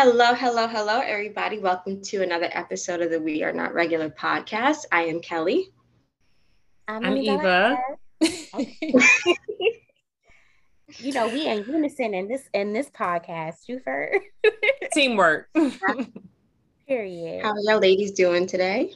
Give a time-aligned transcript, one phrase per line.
[0.00, 1.58] Hello, hello, hello, everybody.
[1.58, 4.84] Welcome to another episode of the We Are Not Regular podcast.
[4.92, 5.72] I am Kelly.
[6.86, 7.76] I'm, I'm Eva.
[10.98, 13.66] you know, we in unison in this in this podcast.
[13.66, 14.20] You heard
[14.94, 15.48] teamwork.
[16.86, 17.42] Period.
[17.42, 18.92] How are y'all ladies doing today?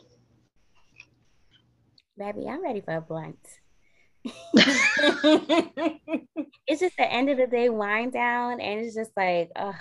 [2.16, 3.44] Baby, I'm ready for a blunt.
[6.64, 9.74] it's just the end of the day wind down, and it's just like, ugh,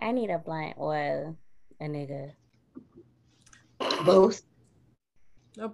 [0.00, 1.36] I need a blunt or
[1.80, 2.32] a nigga.
[4.04, 4.42] Both.
[5.60, 5.72] Oh,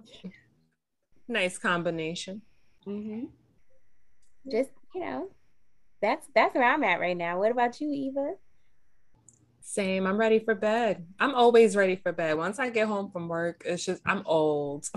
[1.27, 2.41] nice combination.
[2.87, 3.25] Mm-hmm.
[4.49, 5.29] Just you know,
[6.01, 7.39] that's that's where I'm at right now.
[7.39, 8.33] What about you, Eva?
[9.61, 10.05] Same.
[10.05, 11.05] I'm ready for bed.
[11.19, 12.37] I'm always ready for bed.
[12.37, 14.89] Once I get home from work, it's just I'm old.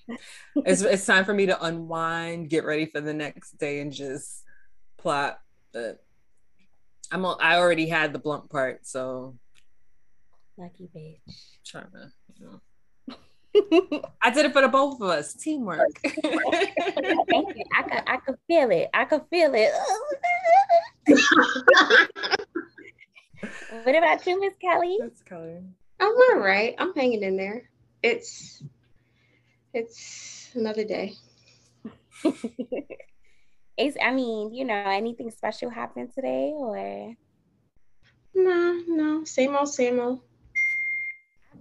[0.56, 4.42] it's it's time for me to unwind, get ready for the next day, and just
[4.96, 5.38] plot.
[5.72, 6.02] But
[7.10, 9.36] I'm I already had the blunt part, so
[10.56, 11.18] lucky bitch.
[11.64, 12.60] Trying to, you know.
[14.22, 15.34] I did it for the both of us.
[15.34, 15.88] Teamwork.
[16.02, 17.64] Thank you.
[17.76, 18.88] I could I could feel it.
[18.92, 19.72] I could feel it.
[23.84, 24.98] what about you, Miss Kelly?
[25.00, 25.62] That's Kelly.
[26.00, 26.74] I'm all right.
[26.78, 27.70] I'm hanging in there.
[28.02, 28.62] It's
[29.72, 31.14] it's another day.
[33.78, 37.14] Is I mean, you know, anything special happened today or?
[38.34, 40.20] No, no, same old, same old.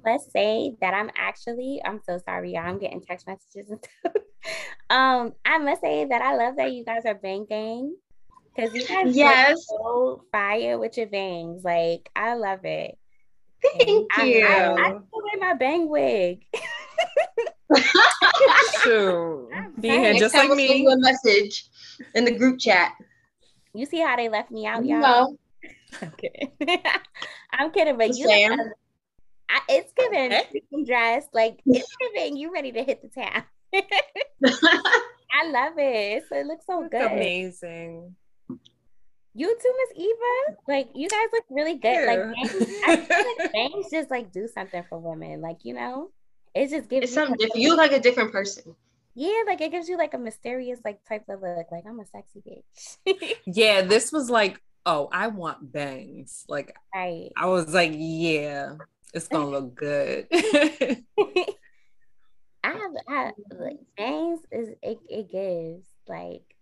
[0.05, 2.66] Let's say that I'm actually, I'm so sorry, y'all.
[2.66, 4.23] I'm getting text messages and stuff.
[4.89, 7.95] um, I must say that I love that you guys are banging
[8.55, 11.63] because you guys yes so fire with your bangs.
[11.63, 12.97] Like I love it.
[13.63, 14.45] Thank I, you.
[14.45, 16.45] I, I, I wear my bang wig.
[18.83, 19.49] Shoot.
[19.79, 20.81] Being just like me.
[20.83, 21.67] You a message
[22.13, 22.93] in the group chat.
[23.73, 24.99] You see how they left me out, y'all?
[24.99, 25.37] No.
[26.01, 26.51] I'm kidding.
[27.51, 28.59] I'm kidding, but you Sam.
[29.50, 31.25] I, it's giving freaking dress.
[31.33, 33.44] Like it's giving you ready to hit the town.
[33.73, 36.23] I love it.
[36.29, 37.11] So it looks so It's good.
[37.11, 38.16] amazing.
[39.38, 40.57] You too, Miss Eva.
[40.67, 42.07] Like you guys look really good.
[42.07, 45.41] Like bangs, I feel like bangs just like do something for women.
[45.41, 46.11] Like you know,
[46.55, 47.61] it just gives It's you something different.
[47.61, 48.75] You look like a different person.
[49.13, 51.67] Yeah, like it gives you like a mysterious like type of look.
[51.71, 52.97] Like I'm a sexy bitch.
[53.45, 56.45] yeah, this was like, oh, I want bangs.
[56.47, 57.31] Like right.
[57.35, 58.75] I was like, yeah,
[59.13, 60.27] it's gonna look good.
[60.33, 61.03] I
[62.63, 66.55] have, I have like bangs is it, it gives like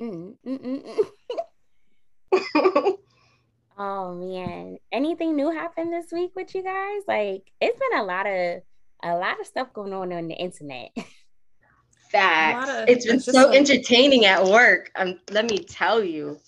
[0.00, 1.06] mm, mm, mm,
[2.34, 2.98] mm.
[3.78, 4.78] oh man.
[4.90, 7.02] Anything new happened this week with you guys?
[7.06, 8.62] Like it's been a lot of
[9.02, 10.90] a lot of stuff going on on the internet.
[12.10, 12.70] Facts.
[12.70, 14.90] of- it's been it's so like- entertaining at work.
[14.96, 16.38] Um, let me tell you.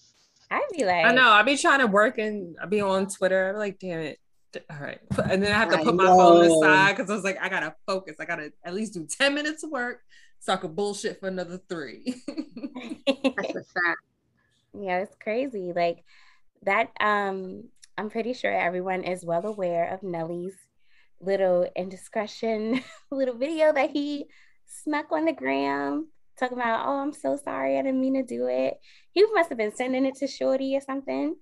[0.50, 1.30] I'd be like, I know.
[1.30, 3.50] I'd be trying to work and I'd be on Twitter.
[3.50, 4.18] I'm like, damn it.
[4.68, 4.98] All right.
[5.30, 7.48] And then I have to I put my phone aside because I was like, I
[7.48, 8.16] gotta focus.
[8.18, 10.00] I gotta at least do 10 minutes of work
[10.40, 12.20] so I could bullshit for another three.
[13.06, 14.00] That's a fact.
[14.76, 15.72] yeah, it's crazy.
[15.72, 16.02] Like
[16.64, 16.90] that.
[16.98, 17.64] Um,
[17.96, 20.56] I'm pretty sure everyone is well aware of Nelly's
[21.20, 24.26] little indiscretion, little video that he
[24.66, 26.08] snuck on the gram,
[26.38, 28.78] talking about, "Oh, I'm so sorry, I didn't mean to do it."
[29.12, 31.36] He must have been sending it to Shorty or something,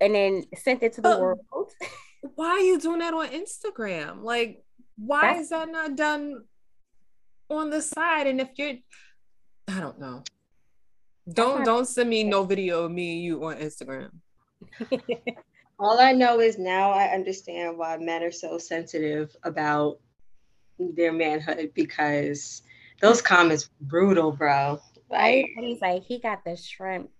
[0.00, 1.20] and then sent it to the Oh.
[1.20, 1.70] world.
[2.34, 4.22] why are you doing that on Instagram?
[4.22, 4.64] Like,
[4.96, 6.44] why That's- is that not done
[7.50, 8.26] on the side?
[8.26, 8.74] And if you're,
[9.68, 10.22] I don't know.
[11.32, 14.10] Don't don't send me no video of me and you on Instagram.
[15.78, 19.98] All I know is now I understand why men are so sensitive about
[20.78, 22.62] their manhood because
[23.00, 24.80] those comments brutal, bro.
[25.10, 27.10] Like, He's like, he got the shrimp.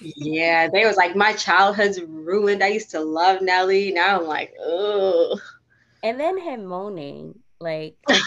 [0.00, 2.62] yeah, they was like, my childhood's ruined.
[2.62, 3.92] I used to love Nelly.
[3.92, 5.38] Now I'm like, oh,
[6.02, 8.20] And then him moaning, like, I'm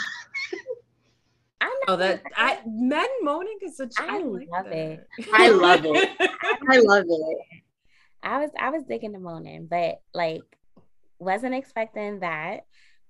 [1.61, 3.95] not Oh, that I men moaning is such.
[3.97, 4.75] I like love that.
[4.75, 5.07] it.
[5.33, 6.09] I love it.
[6.69, 7.62] I love it.
[8.23, 10.41] I was I was digging the moaning, but like
[11.19, 12.61] wasn't expecting that.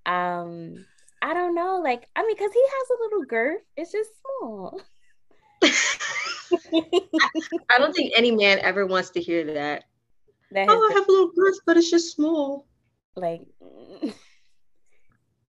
[0.05, 0.85] Um,
[1.21, 3.61] I don't know, like I mean, because he has a little girth.
[3.77, 4.81] It's just small.
[7.69, 9.85] I don't think any man ever wants to hear that.
[10.51, 12.67] That Oh, I have a little girth, but it's just small.
[13.15, 13.41] like,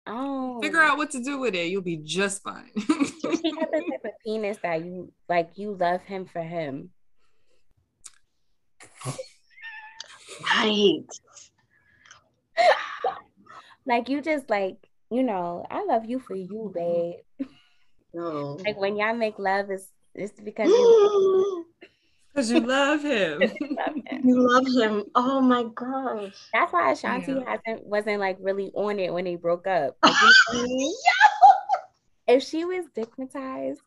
[0.07, 1.69] oh, Figure out what to do with it.
[1.69, 2.71] You'll be just fine.
[2.77, 5.51] he got the type of penis that you like.
[5.57, 6.91] You love him for him.
[10.43, 11.05] Right.
[13.87, 14.79] Like you just like
[15.11, 15.67] you know.
[15.71, 17.49] I love you for you, babe.
[18.13, 18.59] No.
[18.65, 21.67] Like when y'all make love, it's it's because you
[22.35, 23.43] Because you love him.
[24.25, 25.05] you love him.
[25.15, 26.35] Oh my gosh.
[26.53, 27.45] That's why Ashanti yeah.
[27.47, 29.97] hasn't wasn't like really on it when they broke up.
[30.03, 30.15] Like,
[30.53, 30.95] you know I mean?
[32.27, 33.81] if she was stigmatized,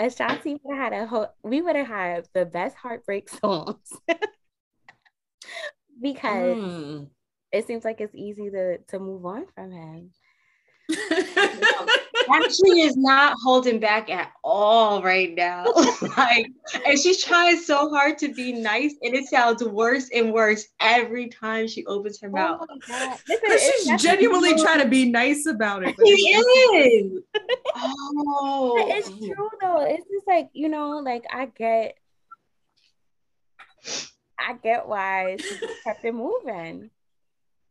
[0.00, 3.92] Ashanti would have had a whole we would have had the best heartbreak songs.
[6.00, 7.08] because mm.
[7.52, 10.10] it seems like it's easy to to move on from him.
[12.30, 15.64] Actually, is not holding back at all right now.
[16.16, 16.46] like,
[16.86, 21.28] and she's trying so hard to be nice, and it sounds worse and worse every
[21.28, 22.66] time she opens her oh mouth.
[23.58, 25.94] she's genuinely trying to be nice about it.
[26.04, 27.22] She is.
[27.76, 29.84] oh, it's true though.
[29.84, 31.96] It's just like you know, like I get,
[34.46, 36.90] I get why she kept it moving.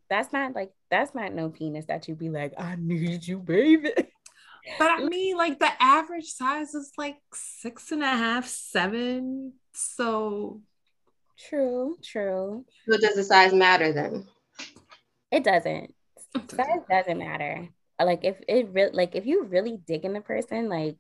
[0.09, 3.91] That's not like that's not no penis that you'd be like, I need you, baby.
[4.77, 9.53] But I mean, like the average size is like six and a half, seven.
[9.73, 10.61] So
[11.49, 12.65] true, true.
[12.87, 14.27] So does the size matter then?
[15.31, 15.93] It doesn't.
[16.49, 17.69] Size doesn't matter.
[17.99, 20.97] Like if it really like if you really dig in the person, like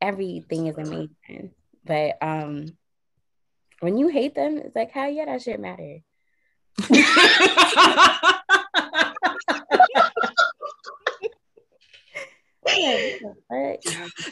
[0.00, 1.52] everything is amazing.
[1.84, 2.76] But um
[3.80, 5.98] when you hate them, it's like how yeah, that shit matter.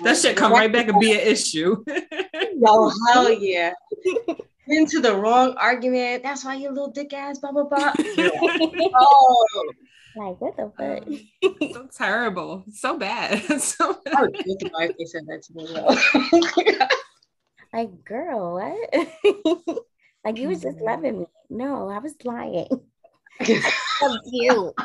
[0.02, 1.84] that shit come right back and be an issue.
[2.66, 3.72] oh hell yeah.
[4.68, 6.24] Into the wrong argument.
[6.24, 7.92] That's why you little dick ass, blah blah blah.
[8.94, 9.72] oh.
[10.16, 11.72] Like what the um, fuck?
[11.72, 12.64] so terrible.
[12.72, 13.42] So bad.
[13.60, 14.14] so bad.
[14.16, 15.66] I would if they said that to me.
[17.76, 19.76] like, girl, what?
[20.24, 20.86] like you was just mm-hmm.
[20.86, 21.26] loving me.
[21.50, 22.68] No, I was lying.
[23.40, 23.62] I
[24.02, 24.74] loved you.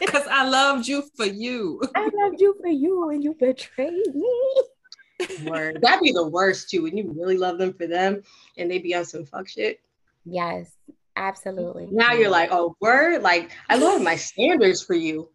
[0.00, 1.80] Because I loved you for you.
[1.94, 4.62] I loved you for you and you betrayed me.
[5.46, 5.78] Word.
[5.80, 8.22] That'd be the worst too when you really love them for them
[8.58, 9.80] and they be on some fuck shit.
[10.26, 10.70] Yes,
[11.16, 11.88] absolutely.
[11.90, 13.22] Now you're like, oh, word.
[13.22, 15.30] Like, I lowered my standards for you.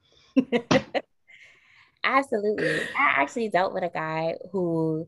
[2.03, 2.81] absolutely.
[2.81, 5.07] I actually dealt with a guy who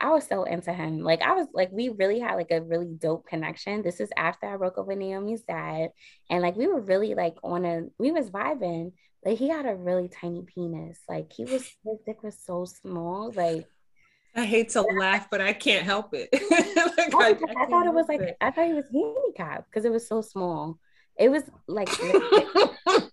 [0.00, 1.00] I was so into him.
[1.00, 3.82] Like I was like we really had like a really dope connection.
[3.82, 5.90] This is after I broke up with Naomi's dad,
[6.30, 8.92] and like we were really like on a we was vibing.
[9.24, 10.98] Like he had a really tiny penis.
[11.08, 13.32] Like he was his dick was so small.
[13.32, 13.66] Like
[14.36, 16.28] I hate to laugh, but I can't help it.
[17.14, 18.36] like, I, I, I thought it was like it.
[18.40, 20.78] I thought he was handicapped because it was so small.
[21.16, 23.10] It was like, like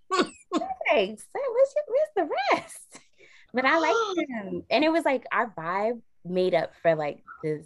[0.92, 3.00] where's, where's the rest?
[3.54, 7.66] But I liked him, and it was like our vibe made up for like this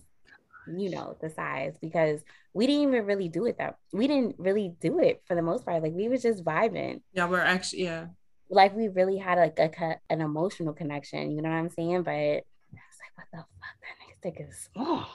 [0.68, 2.22] you know the size because
[2.54, 5.66] we didn't even really do it that we didn't really do it for the most
[5.66, 5.84] part.
[5.84, 7.02] Like we were just vibing.
[7.14, 8.08] Yeah we're actually yeah.
[8.50, 12.04] Like we really had like a an emotional connection you know what i'm saying?
[12.04, 12.42] But i
[12.72, 13.76] was like what the fuck?
[13.82, 15.08] That nigga's dick is small.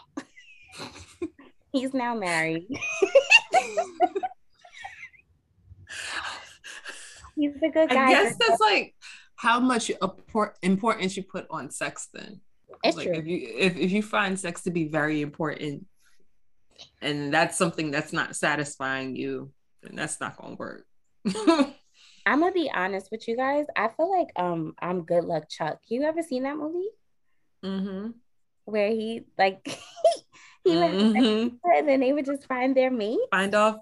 [1.72, 2.66] He's now married.
[7.36, 8.94] He's a good guy i guess that's like
[9.36, 9.90] how much
[10.62, 12.40] importance you put on sex then
[12.82, 13.16] it's like true.
[13.16, 15.86] If you if, if you find sex to be very important
[17.02, 19.52] and that's something that's not satisfying you,
[19.82, 20.86] then that's not gonna work.
[22.26, 23.66] I'm gonna be honest with you guys.
[23.76, 25.80] I feel like um I'm Good Luck Chuck.
[25.88, 26.88] You ever seen that movie?
[27.64, 28.10] Mm-hmm.
[28.64, 29.66] Where he like
[30.64, 31.56] he mm-hmm.
[31.64, 33.18] and then they would just find their mate.
[33.30, 33.76] Find off,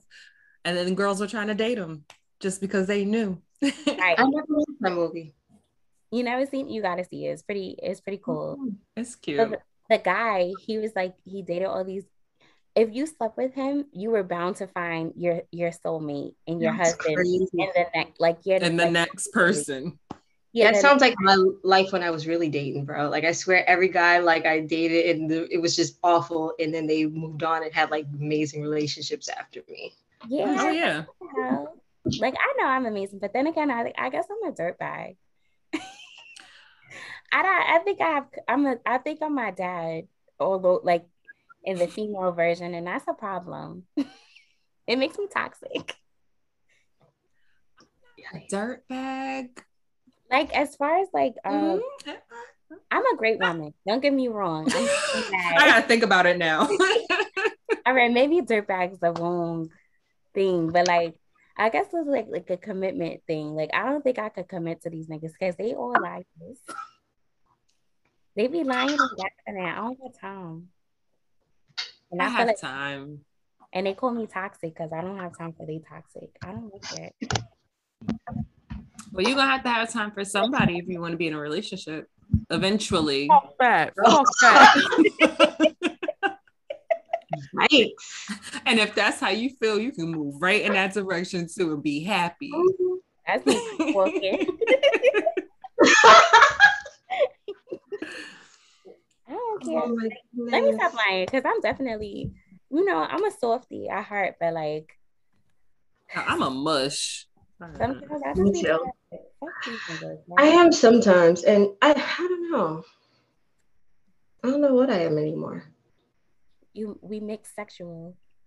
[0.64, 2.04] and then girls were trying to date him
[2.40, 3.40] just because they knew.
[3.62, 3.74] right.
[3.86, 5.34] I never watched that movie
[6.10, 7.30] you never seen you gotta see it.
[7.30, 8.56] It's pretty it's pretty cool.
[8.60, 8.74] Mm-hmm.
[8.96, 9.38] It's cute.
[9.38, 9.58] the,
[9.90, 12.04] the guy, he was like he dated all these
[12.78, 16.76] if you slept with him, you were bound to find your your soulmate and your
[16.76, 17.48] That's husband crazy.
[17.54, 19.98] and the next like you're and the like, next person.
[20.52, 23.08] Yeah, that sounds like my life when I was really dating, bro.
[23.10, 26.54] Like I swear, every guy like I dated, and the, it was just awful.
[26.58, 29.92] And then they moved on and had like amazing relationships after me.
[30.26, 30.56] Yeah.
[30.58, 31.04] Oh yeah.
[32.18, 35.16] Like I know I'm amazing, but then again, I I guess I'm a dirtbag.
[37.32, 41.06] I I think I have I'm a I think I'm my dad, although like
[41.64, 43.84] in the female version, and that's a problem.
[44.86, 45.94] it makes me toxic.
[48.34, 49.62] A dirt bag.
[50.30, 52.74] Like as far as like um mm-hmm.
[52.90, 53.72] I'm a great woman.
[53.86, 54.66] Don't get me wrong.
[54.74, 56.68] i gotta think about it now.
[57.86, 59.70] All right, maybe dirtbag's the wrong
[60.34, 61.14] thing, but like
[61.58, 63.54] I guess it's like like a commitment thing.
[63.56, 66.58] Like I don't think I could commit to these niggas because they all like this.
[68.36, 68.96] They be lying
[69.46, 69.78] and that.
[69.78, 70.68] I don't have time.
[72.12, 73.20] And I, I have like, time.
[73.72, 76.30] And they call me toxic because I don't have time for they toxic.
[76.42, 77.12] I don't like that.
[79.12, 81.34] Well, you're gonna have to have time for somebody if you want to be in
[81.34, 82.08] a relationship
[82.50, 83.26] eventually.
[83.26, 83.94] Fuck that.
[84.04, 85.74] Fuck that.
[87.66, 88.60] Yikes.
[88.66, 91.82] And if that's how you feel, you can move right in that direction too and
[91.82, 92.52] be happy.
[93.26, 93.58] That's me
[93.94, 94.46] walking.
[99.28, 99.82] I don't care.
[99.82, 99.96] Oh
[100.36, 102.32] Let me stop lying because I'm definitely,
[102.70, 104.98] you know, I'm a softie at heart, but like
[106.14, 107.26] I'm a mush.
[107.76, 108.90] sometimes I Me just be too.
[109.12, 112.84] like, fuck these niggas, I am sometimes, and I, I don't know.
[114.44, 115.64] I don't know what I am anymore.
[116.72, 118.16] You we mix sexual.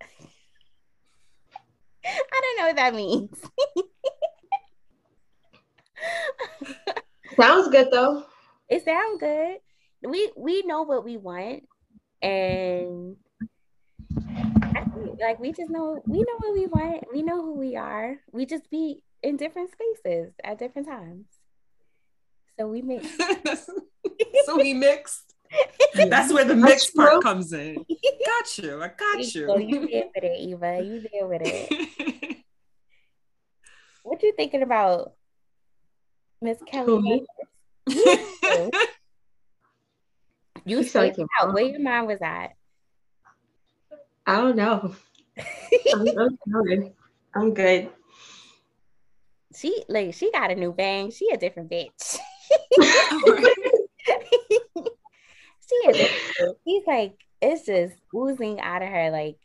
[2.04, 3.38] I don't know what that means.
[7.40, 8.24] Sounds good though.
[8.68, 9.58] it sounds good.
[10.02, 11.62] We we know what we want,
[12.20, 13.16] and
[15.20, 17.04] like we just know we know what we want.
[17.12, 18.16] We know who we are.
[18.32, 21.26] We just be in different spaces at different times.
[22.58, 23.06] So we mix.
[24.44, 25.31] so we mixed.
[25.94, 27.04] That's where the mix true.
[27.04, 27.74] part comes in.
[27.74, 28.82] Got you.
[28.82, 29.86] I got So you you.
[29.88, 30.82] deal with it, Eva.
[30.84, 32.36] You deal with it.
[34.04, 35.12] What you thinking about,
[36.40, 37.24] Miss Kelly?
[37.86, 38.06] You,
[40.64, 41.54] you You sound like spaced your out.
[41.54, 42.48] Where your mind was at?
[44.26, 44.94] I don't know.
[45.94, 46.92] I'm, I'm good.
[47.34, 47.90] I'm good.
[49.54, 51.12] she like she got a new bang.
[51.12, 52.18] She a different bitch.
[55.72, 55.96] She is.
[55.96, 56.58] different.
[56.66, 59.10] She's like it's just oozing out of her.
[59.10, 59.36] Like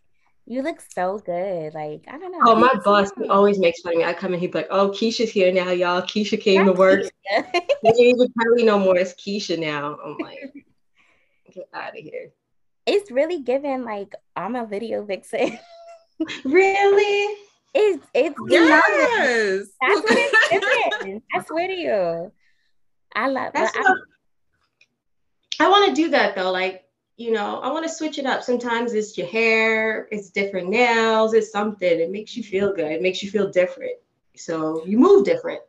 [0.46, 1.74] you look so good.
[1.74, 2.40] Like I don't know.
[2.44, 4.06] Oh, my boss he always makes fun of me.
[4.06, 6.02] I come in, he'd be like, "Oh, Keisha's here now, y'all.
[6.02, 7.04] Keisha came to work.
[7.84, 8.98] We ain't even Kelly no more.
[8.98, 10.40] It's Keisha now." I'm like,
[11.54, 12.32] "Get out of here."
[12.88, 15.60] it's really given like I'm a video vixen.
[16.44, 17.38] Really?
[17.76, 19.68] it's it's yes.
[19.80, 21.22] That's what it's given.
[21.32, 22.32] I swear to you.
[23.14, 23.98] I love That's but what
[25.60, 26.52] I want to do that though.
[26.52, 26.86] Like,
[27.18, 28.44] you know, I want to switch it up.
[28.44, 32.00] Sometimes it's your hair, it's different nails, it's something.
[32.00, 32.92] It makes you feel good.
[32.92, 33.94] It makes you feel different.
[34.36, 35.62] So you move different.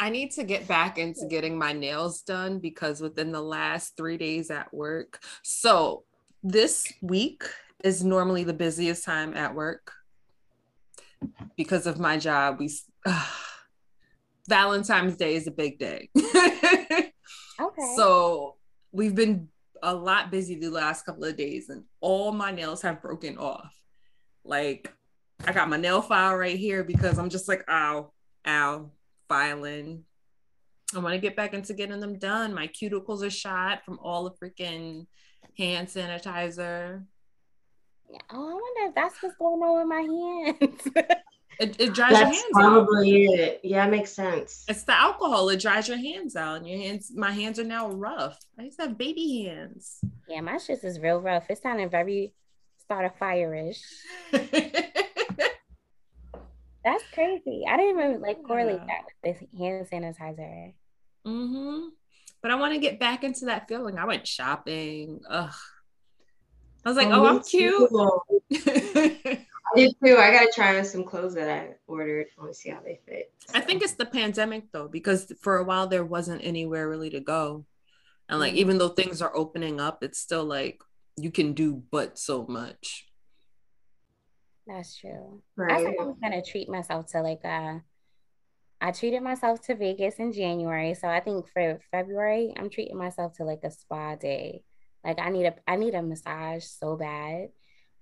[0.00, 4.16] I need to get back into getting my nails done because within the last three
[4.16, 5.20] days at work.
[5.42, 6.04] So
[6.42, 7.42] this week
[7.82, 9.92] is normally the busiest time at work
[11.56, 12.60] because of my job.
[12.60, 12.70] We
[14.48, 16.08] Valentine's Day is a big day.
[16.16, 17.12] okay.
[17.96, 18.57] So
[18.92, 19.48] we've been
[19.82, 23.74] a lot busy the last couple of days, and all my nails have broken off.
[24.44, 24.92] Like
[25.46, 28.12] I got my nail file right here because I'm just like, ow,
[28.46, 28.90] ow,
[29.28, 30.04] filing.
[30.94, 32.54] I want to get back into getting them done.
[32.54, 35.06] My cuticles are shot from all the freaking
[35.56, 37.04] hand sanitizer.
[38.10, 41.12] oh, I wonder if that's what's going on with my hands.
[41.60, 42.60] It, it dries your That's hands out.
[42.60, 43.60] probably it.
[43.64, 44.64] Yeah, it makes sense.
[44.68, 45.48] It's the alcohol.
[45.48, 47.10] It dries your hands out, and your hands.
[47.14, 48.38] My hands are now rough.
[48.58, 49.98] I used to have baby hands.
[50.28, 51.46] yeah, my shit is real rough.
[51.50, 52.32] It's sounding very
[52.80, 53.82] start a fire-ish.
[56.84, 57.64] That's crazy.
[57.68, 58.86] I didn't even like correlate Yeah.
[58.86, 60.72] that with this hand sanitizer.
[61.26, 61.88] Mm-hmm.
[62.40, 63.98] But I want to get back into that feeling.
[63.98, 65.20] I went shopping.
[65.28, 65.52] Ugh.
[66.84, 67.90] I was like, oh, me I'm cute.
[69.74, 69.80] too.
[69.82, 70.16] I did too.
[70.16, 72.26] I gotta try on some clothes that I ordered.
[72.36, 73.32] I want to see how they fit.
[73.54, 77.20] I think it's the pandemic though, because for a while there wasn't anywhere really to
[77.20, 77.66] go.
[78.28, 78.56] And like, Mhm.
[78.56, 80.82] even though things are opening up, it's still like
[81.16, 83.06] you can do but so much.
[84.66, 85.42] That's true.
[85.58, 85.84] I right.
[85.84, 87.78] think I was gonna treat myself to like uh
[88.80, 90.94] I treated myself to Vegas in January.
[90.94, 94.62] So I think for February, I'm treating myself to like a spa day.
[95.04, 97.48] Like I need a I need a massage so bad.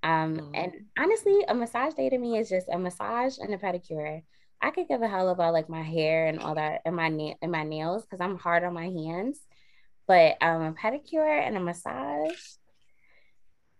[0.06, 0.50] Um Mm.
[0.54, 4.22] and honestly, a massage day to me is just a massage and a pedicure.
[4.62, 7.34] I could give a hell about like my hair and all that and my na-
[7.42, 9.40] and my nails because I'm hard on my hands.
[10.06, 12.38] But um a pedicure and a massage.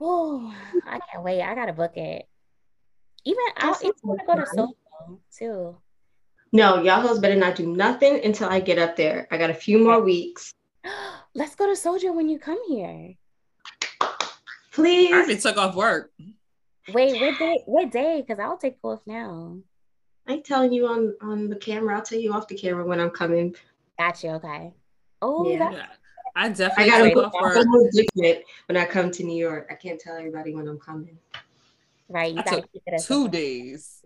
[0.01, 0.53] Oh,
[0.85, 1.43] I can't wait.
[1.43, 2.29] I gotta book it.
[3.25, 4.47] Even I That even want to go to.
[4.47, 5.77] Soho too.
[6.53, 9.29] No, y'all hoes better not do nothing until I get up there.
[9.31, 10.53] I got a few more weeks.
[11.35, 13.15] Let's go to Sojo when you come here.
[14.79, 15.43] I already Please.
[15.43, 16.13] took off work.
[16.93, 17.63] Wait, what day?
[17.67, 18.23] What day?
[18.27, 19.59] Because I'll take off now.
[20.29, 21.97] I ain't telling you on on the camera.
[21.97, 23.55] I'll tell you off the camera when I'm coming.
[23.99, 24.31] Got you.
[24.31, 24.73] Okay.
[25.23, 25.59] Oh, Yeah.
[25.59, 25.87] that, Yeah.
[26.35, 27.67] I I definitely gotta took put off I'm work.
[28.67, 29.69] when I come to New York.
[29.71, 31.19] I can't tell everybody when I'm coming.
[32.09, 32.33] right.
[32.33, 33.33] You I gotta took keep it two secret.
[33.33, 34.05] days.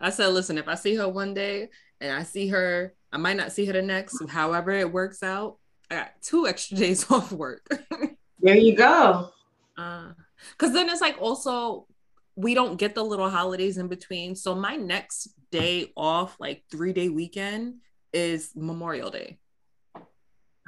[0.00, 1.68] I said, listen, if I see her one day
[2.00, 4.22] and I see her, I might not see her the next.
[4.30, 5.58] However, it works out.
[5.90, 7.66] I got two extra days off work.
[8.40, 9.30] There you go.
[9.80, 10.12] Uh,
[10.58, 11.86] Cause then it's like also
[12.36, 14.34] we don't get the little holidays in between.
[14.34, 17.76] So my next day off, like three day weekend,
[18.12, 19.38] is Memorial Day.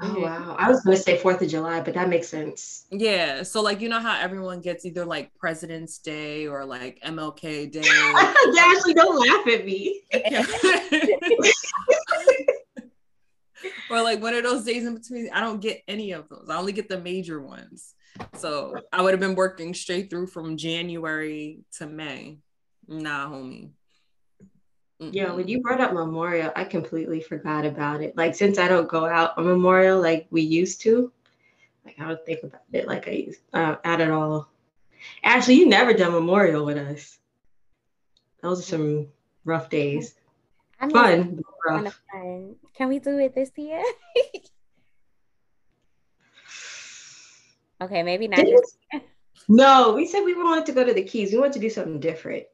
[0.01, 0.57] Oh wow!
[0.59, 2.87] I was gonna say Fourth of July, but that makes sense.
[2.91, 3.43] Yeah.
[3.43, 7.81] So like you know how everyone gets either like President's Day or like MLK Day.
[8.59, 10.03] Ashley, don't laugh at me.
[13.91, 15.31] or like one of those days in between.
[15.33, 16.47] I don't get any of those.
[16.49, 17.95] I only get the major ones.
[18.35, 22.39] So I would have been working straight through from January to May.
[22.89, 23.71] Nah, homie.
[24.99, 28.17] Yeah, when you brought up Memorial, I completely forgot about it.
[28.17, 31.11] Like since I don't go out on Memorial like we used to,
[31.85, 34.49] like I don't think about it like I used uh, at all.
[35.25, 37.19] Actually, you never done Memorial with us.
[38.43, 39.09] Those are some
[39.45, 40.15] rough days.
[40.81, 42.01] I fun, rough.
[42.13, 42.57] fun.
[42.75, 43.83] Can we do it this year?
[47.83, 48.45] okay, maybe not.
[49.49, 51.33] no, we said we wanted to go to the Keys.
[51.33, 52.45] We wanted to do something different.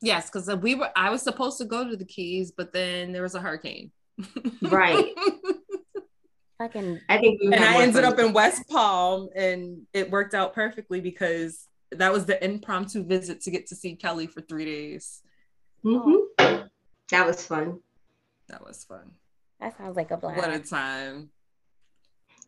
[0.00, 0.90] Yes, because we were.
[0.96, 3.92] I was supposed to go to the Keys, but then there was a hurricane.
[4.60, 5.06] Right.
[6.58, 7.00] Fucking.
[7.08, 7.40] I think.
[7.42, 12.26] and I ended up in West Palm, and it worked out perfectly because that was
[12.26, 15.22] the impromptu visit to get to see Kelly for three days.
[15.84, 16.66] Mm-hmm.
[17.10, 17.80] That was fun.
[18.48, 19.12] That was fun.
[19.60, 20.38] That sounds like a blast.
[20.38, 21.30] What a time.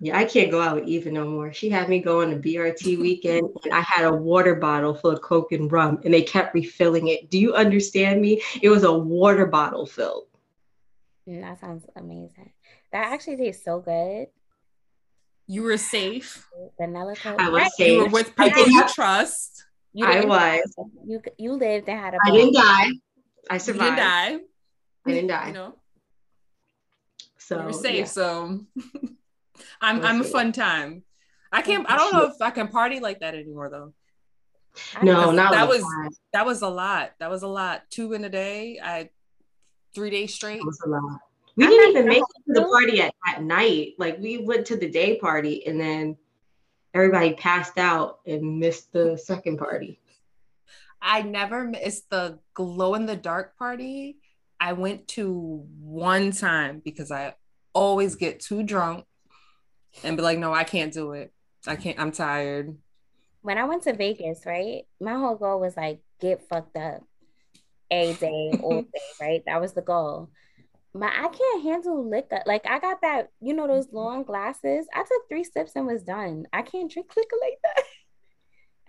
[0.04, 1.50] Yeah, I can't go out with Eva no more.
[1.50, 5.12] She had me go on a BRT weekend and I had a water bottle full
[5.12, 7.30] of Coke and rum and they kept refilling it.
[7.30, 8.42] Do you understand me?
[8.60, 10.26] It was a water bottle filled.
[11.26, 12.52] Mm, that sounds amazing.
[12.92, 14.26] That actually tastes so good.
[15.46, 16.46] You were safe.
[16.78, 17.40] Vanilla Coke.
[17.40, 17.92] I was safe.
[17.92, 19.64] You were with people you trust.
[19.94, 20.60] You I was.
[21.06, 22.18] You you lived and had a.
[22.22, 22.90] I didn't die.
[23.48, 23.84] I survived.
[23.84, 24.38] You didn't die.
[25.06, 25.46] I didn't die.
[25.46, 25.74] You know.
[27.38, 27.96] So you were safe.
[27.96, 28.04] Yeah.
[28.04, 28.66] So
[29.80, 31.02] I'm oh, I'm a fun time.
[31.52, 31.90] I oh, can't.
[31.90, 33.92] I don't know if I can party like that anymore though.
[35.02, 36.10] No, not that was time.
[36.32, 37.12] that was a lot.
[37.20, 37.82] That was a lot.
[37.90, 38.80] Two in a day.
[38.82, 39.10] I
[39.94, 40.58] three days straight.
[40.58, 41.20] That was a lot.
[41.56, 43.92] We didn't even make it to the party at, at night.
[43.98, 46.16] Like we went to the day party and then
[46.92, 50.00] everybody passed out and missed the second party.
[51.00, 54.16] I never missed the glow in the dark party.
[54.58, 57.34] I went to one time because I
[57.72, 59.04] always get too drunk
[60.02, 61.32] and be like, no, I can't do it.
[61.66, 62.76] I can't, I'm tired.
[63.42, 64.84] When I went to Vegas, right?
[65.00, 67.02] My whole goal was like get fucked up
[67.90, 69.42] a day, all day, right?
[69.46, 70.30] That was the goal.
[70.94, 72.42] But I can't handle liquor.
[72.46, 74.86] Like I got that, you know, those long glasses.
[74.94, 76.46] I took three sips and was done.
[76.52, 77.84] I can't drink liquor like that.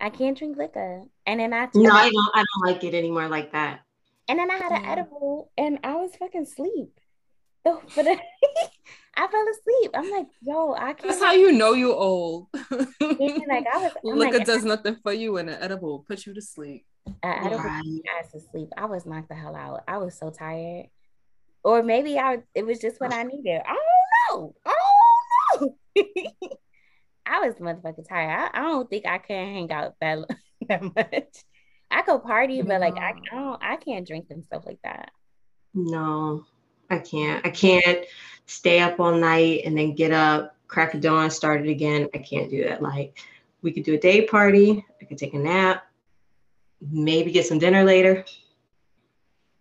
[0.00, 1.04] I can't drink liquor.
[1.26, 3.80] And then I No, I don't I don't like it anymore like that.
[4.28, 6.90] And then I had an edible and I was fucking sleep.
[7.64, 8.06] So, but
[9.16, 9.90] I fell asleep.
[9.94, 11.02] I'm like, yo, I can't.
[11.08, 12.48] That's how you know you old.
[12.52, 16.34] like I was, I'm Liquor like, does nothing for you, and an edible put you
[16.34, 16.84] to sleep.
[17.22, 18.00] I, I don't Right.
[18.20, 18.68] ass to sleep.
[18.76, 19.84] I was knocked the hell out.
[19.88, 20.86] I was so tired.
[21.64, 23.60] Or maybe I it was just what I needed.
[23.66, 24.54] I don't know.
[24.66, 24.74] I
[25.54, 26.32] don't know.
[27.26, 28.50] I was motherfucking tired.
[28.54, 30.18] I, I don't think I can hang out that
[30.68, 31.44] that much.
[31.90, 35.10] I go party, but like I, I don't I can't drink and stuff like that.
[35.74, 36.44] No,
[36.90, 37.44] I can't.
[37.44, 38.06] I can't
[38.46, 42.08] stay up all night and then get up, crack a dawn, start it again.
[42.14, 42.82] I can't do that.
[42.82, 43.18] Like
[43.62, 44.84] we could do a day party.
[45.00, 45.84] I could take a nap,
[46.80, 48.24] maybe get some dinner later.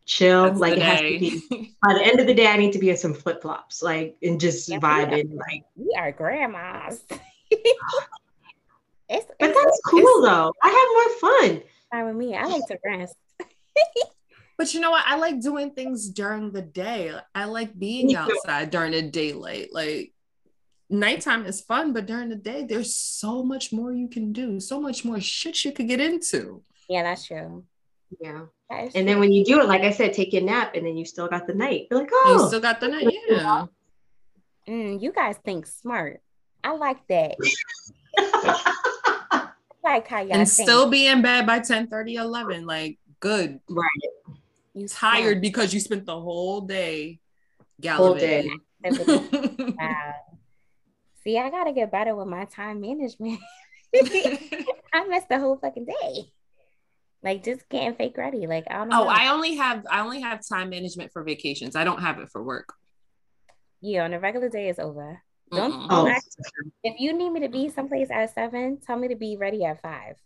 [0.05, 0.43] Chill.
[0.43, 2.79] That's like it has to be by the end of the day, I need to
[2.79, 5.35] be in some flip flops, like and just Yeah, vibing.
[5.35, 7.03] Like, We are grandmas.
[7.49, 7.71] it's
[9.09, 10.53] but it's that's cool though.
[10.61, 11.63] I have more fun.
[11.91, 12.35] fine with me.
[12.35, 13.15] I like to rest.
[14.57, 15.03] But you know what?
[15.05, 17.13] I like doing things during the day.
[17.33, 19.69] I like being outside during the daylight.
[19.73, 20.13] Like
[20.89, 24.79] nighttime is fun, but during the day, there's so much more you can do, so
[24.79, 26.61] much more shit you could get into.
[26.87, 27.65] Yeah, that's true.
[28.21, 28.45] Yeah.
[28.69, 30.85] That is And then when you do it, like I said, take your nap and
[30.85, 31.87] then you still got the night.
[31.91, 33.07] You're like, You oh, still got the night.
[33.29, 33.65] Yeah.
[34.67, 36.21] Mm, you guys think smart.
[36.63, 37.35] I like that.
[38.17, 39.49] I
[39.83, 40.67] like how y'all And think.
[40.67, 42.65] still be in bed by 10 30, 11.
[42.65, 43.59] Like, good.
[43.69, 43.89] right.
[44.75, 47.19] You Tired because you spent the whole day
[47.87, 48.49] Whole day.
[48.83, 50.13] Wow.
[51.23, 53.39] See, I gotta get better with my time management.
[53.95, 56.25] I missed the whole fucking day.
[57.23, 58.45] Like just getting fake ready.
[58.45, 59.03] Like I don't oh, know.
[59.05, 61.75] oh, I only have I only have time management for vacations.
[61.75, 62.73] I don't have it for work.
[63.81, 65.21] yeah, on a regular day is over.
[65.51, 66.19] Don't, don't Oh.
[66.83, 69.81] if you need me to be someplace at seven, tell me to be ready at
[69.81, 70.17] five.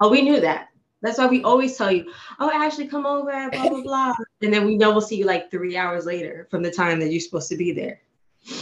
[0.00, 0.68] Oh, we knew that.
[1.04, 4.14] That's why we always tell you, oh, Ashley, come over blah, blah, blah.
[4.40, 7.12] And then we know we'll see you like three hours later from the time that
[7.12, 8.00] you're supposed to be there.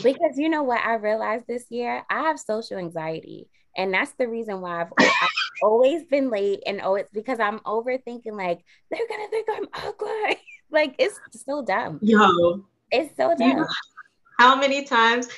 [0.02, 2.02] Because you know what I realized this year?
[2.10, 3.48] I have social anxiety.
[3.76, 5.28] And that's the reason why I've, I've
[5.62, 6.64] always been late.
[6.66, 10.40] And oh, it's because I'm overthinking, like, they're gonna think I'm ugly.
[10.70, 12.00] like, it's so dumb.
[12.02, 13.56] Yo, It's so you dumb.
[13.58, 13.66] know
[14.38, 15.28] how many times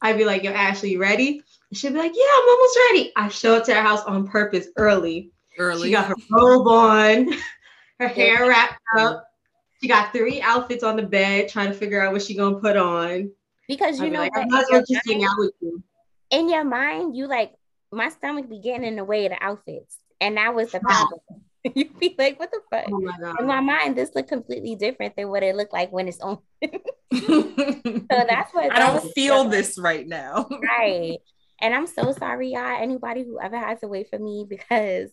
[0.00, 1.42] I'd be like, "Yo, Ashley, you ready?"
[1.72, 4.68] She'd be like, "Yeah, I'm almost ready." I show up to her house on purpose
[4.76, 5.32] early.
[5.58, 5.88] Early.
[5.88, 7.32] She got her robe on,
[8.00, 9.24] her hair wrapped up.
[9.82, 12.76] She got three outfits on the bed, trying to figure out what she gonna put
[12.76, 13.30] on.
[13.68, 14.48] Because you I'd be know like, I what?
[14.50, 15.82] might In well your just hang mind- out with you.
[16.30, 17.52] in your mind, you like
[17.92, 21.20] my stomach be getting in the way of the outfits, and that was the problem.
[21.74, 22.84] you be like, what the fuck?
[22.92, 23.40] Oh my god.
[23.40, 26.38] In my mind, this looked completely different than what it looked like when it's on.
[26.62, 26.70] so
[28.08, 30.48] that's what- I that don't was- feel this right now.
[30.50, 31.18] right.
[31.60, 32.82] And I'm so sorry, y'all.
[32.82, 35.08] Anybody who ever has to wait for me because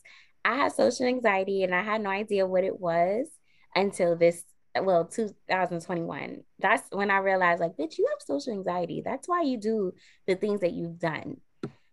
[0.46, 3.28] I had social anxiety and I had no idea what it was
[3.76, 4.44] until this,
[4.76, 6.44] well, 2021.
[6.60, 9.02] That's when I realized, like, bitch, you have social anxiety.
[9.04, 9.94] That's why you do
[10.28, 11.38] the things that you've done.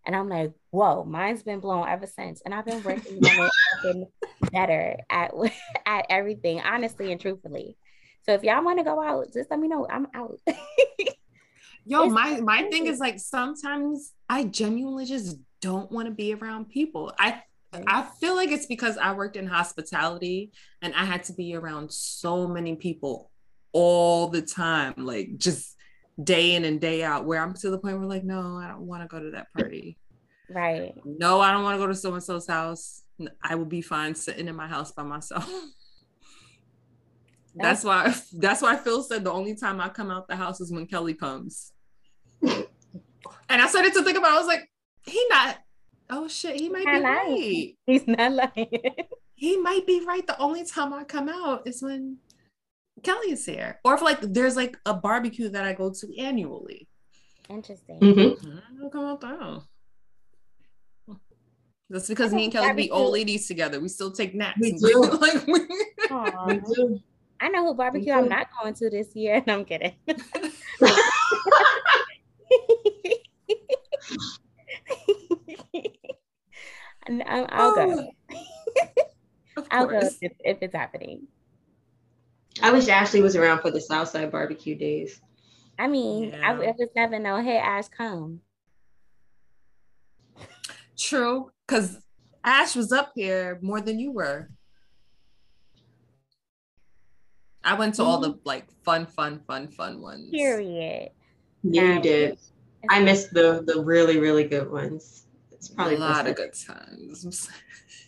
[0.06, 2.40] And I'm like, whoa, mine's been blown ever since.
[2.44, 3.50] And I've been working on
[3.84, 4.08] it,
[4.52, 5.32] better at
[5.86, 7.76] at everything, honestly and truthfully.
[8.24, 9.86] So if y'all want to go out, just let me know.
[9.88, 10.38] I'm out.
[11.86, 16.34] Yo, It's my my thing is like sometimes I genuinely just don't want to be
[16.34, 17.12] around people.
[17.18, 20.50] I I feel like it's because I worked in hospitality
[20.83, 23.30] and I had to be around so many people
[23.72, 25.76] all the time, like just
[26.22, 28.87] day in and day out, where I'm to the point where like, no, I don't
[28.87, 29.98] want to go to that party.
[30.48, 30.94] right.
[31.04, 33.02] No, I don't want to go to so and so's house.
[33.42, 35.48] I will be fine sitting in my house by myself.
[37.54, 40.72] That's why that's why Phil said the only time I come out the house is
[40.72, 41.72] when Kelly comes.
[42.42, 42.66] and
[43.48, 44.70] I started to think about I was like,
[45.04, 45.59] he not
[46.11, 47.03] oh shit, he might be lying.
[47.03, 47.75] right.
[47.87, 48.68] He's not lying.
[49.35, 50.27] He might be right.
[50.27, 52.18] The only time I come out is when
[53.03, 53.81] Kelly is here.
[53.87, 56.87] Or if like there's like a barbecue that I go to annually.
[57.49, 57.99] Interesting.
[58.01, 58.59] Mhm.
[58.59, 59.61] I don't come out there.
[61.88, 62.92] That's because me and Kelly be Barbecue.
[62.92, 63.81] old ladies together.
[63.81, 64.59] We still take naps.
[64.61, 65.01] We do.
[65.20, 65.66] like, we-
[66.11, 66.44] Aw.
[66.46, 67.01] We do.
[67.40, 69.42] I know who barbecue I'm not going to this year.
[69.46, 69.94] No, I'm kidding.
[77.11, 78.09] And I'm- I'll go.
[78.31, 79.64] Oh.
[79.70, 81.27] I'll go if, if it's happening.
[82.62, 85.20] I wish Ashley was around for the Southside barbecue days.
[85.77, 86.70] I mean, I, Yeah.
[86.70, 88.40] if it's never know, hey, Ash, come.
[90.96, 91.99] True, because
[92.44, 94.49] Ash was up here more than you were.
[97.64, 98.38] I went to all the mm-hmm.
[98.44, 100.31] like fun, fun, fun, fun ones.
[100.31, 101.11] Period.
[101.64, 102.38] Yeah, you did.
[102.88, 105.27] I missed the the really really good ones.
[105.61, 106.66] It's probably a lot of best.
[106.66, 107.51] good times.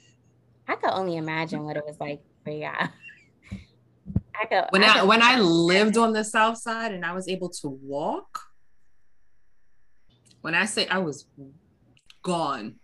[0.69, 2.73] I could only imagine what it was like for y'all.
[4.41, 7.29] I could When I could- when I lived on the south side and I was
[7.29, 8.41] able to walk.
[10.41, 11.27] When I say I was
[12.23, 12.77] gone.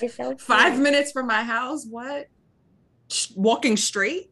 [0.00, 1.84] it's so Five minutes from my house.
[1.84, 2.28] What?
[3.36, 4.30] Walking straight?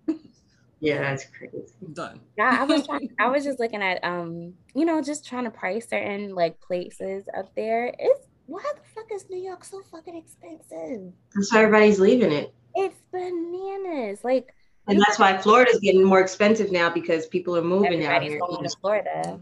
[0.80, 1.64] Yeah, that's crazy.
[1.94, 2.20] Done.
[2.36, 5.50] Yeah, I was trying, I was just looking at um, you know, just trying to
[5.50, 7.94] price certain like places up there.
[7.98, 11.12] It's why the fuck is New York so fucking expensive?
[11.34, 14.20] That's why everybody's leaving it, It's bananas.
[14.22, 14.54] Like
[14.86, 18.38] and that's why Florida's getting more expensive now because people are moving out everybody's here.
[18.40, 19.40] going to Florida.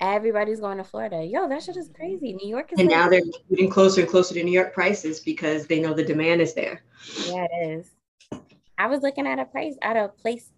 [0.00, 1.24] Everybody's going to Florida.
[1.24, 2.34] Yo, that shit is crazy.
[2.34, 5.20] New York is And like- now they're getting closer and closer to New York prices
[5.20, 6.82] because they know the demand is there.
[7.26, 7.90] Yeah, it is.
[8.78, 10.52] I was looking at a place at a place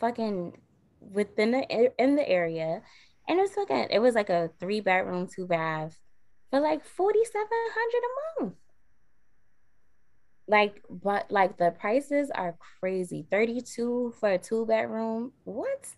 [0.00, 0.56] fucking
[1.00, 2.82] within the in the area
[3.28, 5.98] and it was fucking it was like a three bedroom, two bath
[6.50, 8.54] for like forty seven hundred a month.
[10.46, 13.26] Like, but like the prices are crazy.
[13.30, 15.32] 32 for a two bedroom.
[15.44, 15.88] What?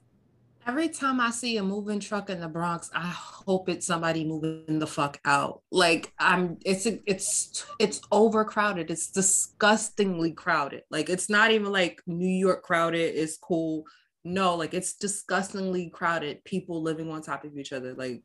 [0.67, 4.81] Every time I see a moving truck in the Bronx, I hope it's somebody moving
[4.81, 5.63] the fuck out.
[5.71, 8.91] Like I'm it's it's it's overcrowded.
[8.91, 10.83] It's disgustingly crowded.
[10.91, 13.85] Like it's not even like New York crowded is cool.
[14.25, 16.43] No, like it's disgustingly crowded.
[16.43, 17.95] People living on top of each other.
[17.95, 18.25] Like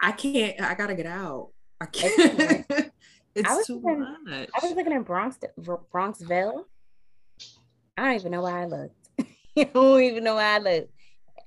[0.00, 1.50] I can't I got to get out.
[1.78, 2.64] I can't.
[3.34, 4.48] it's was too much.
[4.54, 6.64] I was looking in Bronx Bronxville.
[7.98, 9.08] I don't even know where I looked.
[9.58, 10.92] I don't even know where I looked.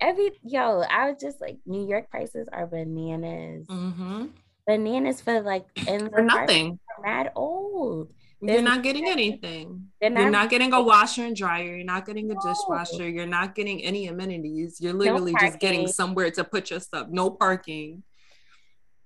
[0.02, 3.68] Every yo, I was just like, New York prices are bananas.
[3.68, 4.32] Mhm.
[4.68, 6.80] Bananas for like and For nothing.
[7.04, 8.12] Mad old.
[8.44, 9.92] You're not getting anything.
[10.02, 11.76] They're You're not- not getting a washer and dryer.
[11.76, 13.08] You're not getting a dishwasher.
[13.08, 14.82] You're not getting any amenities.
[14.82, 17.08] You're literally just getting somewhere to put your stuff.
[17.12, 18.02] No parking.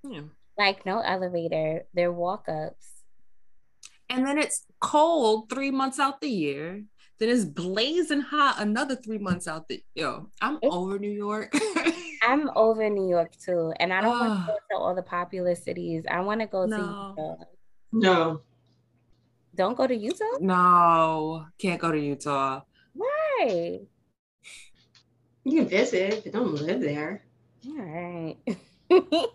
[0.08, 0.22] Yeah.
[0.58, 1.84] Like no elevator.
[1.94, 2.88] They're walk ups.
[4.10, 6.84] And then it's cold three months out the year.
[7.20, 10.30] Then it's blazing hot another three months out the yo.
[10.42, 11.54] I'm It's- over New York.
[12.24, 14.46] I'm over New York too, and I don't want Ah.
[14.48, 16.04] to go to all the popular cities.
[16.10, 16.78] I want to go No.
[16.78, 17.36] to Utah.
[17.92, 18.42] No,
[19.54, 20.38] Don't go to Utah.
[20.42, 22.62] no, can't go to Utah.
[22.94, 23.80] Why?
[25.44, 27.24] you can visit, but don't live there.
[27.68, 28.38] All right.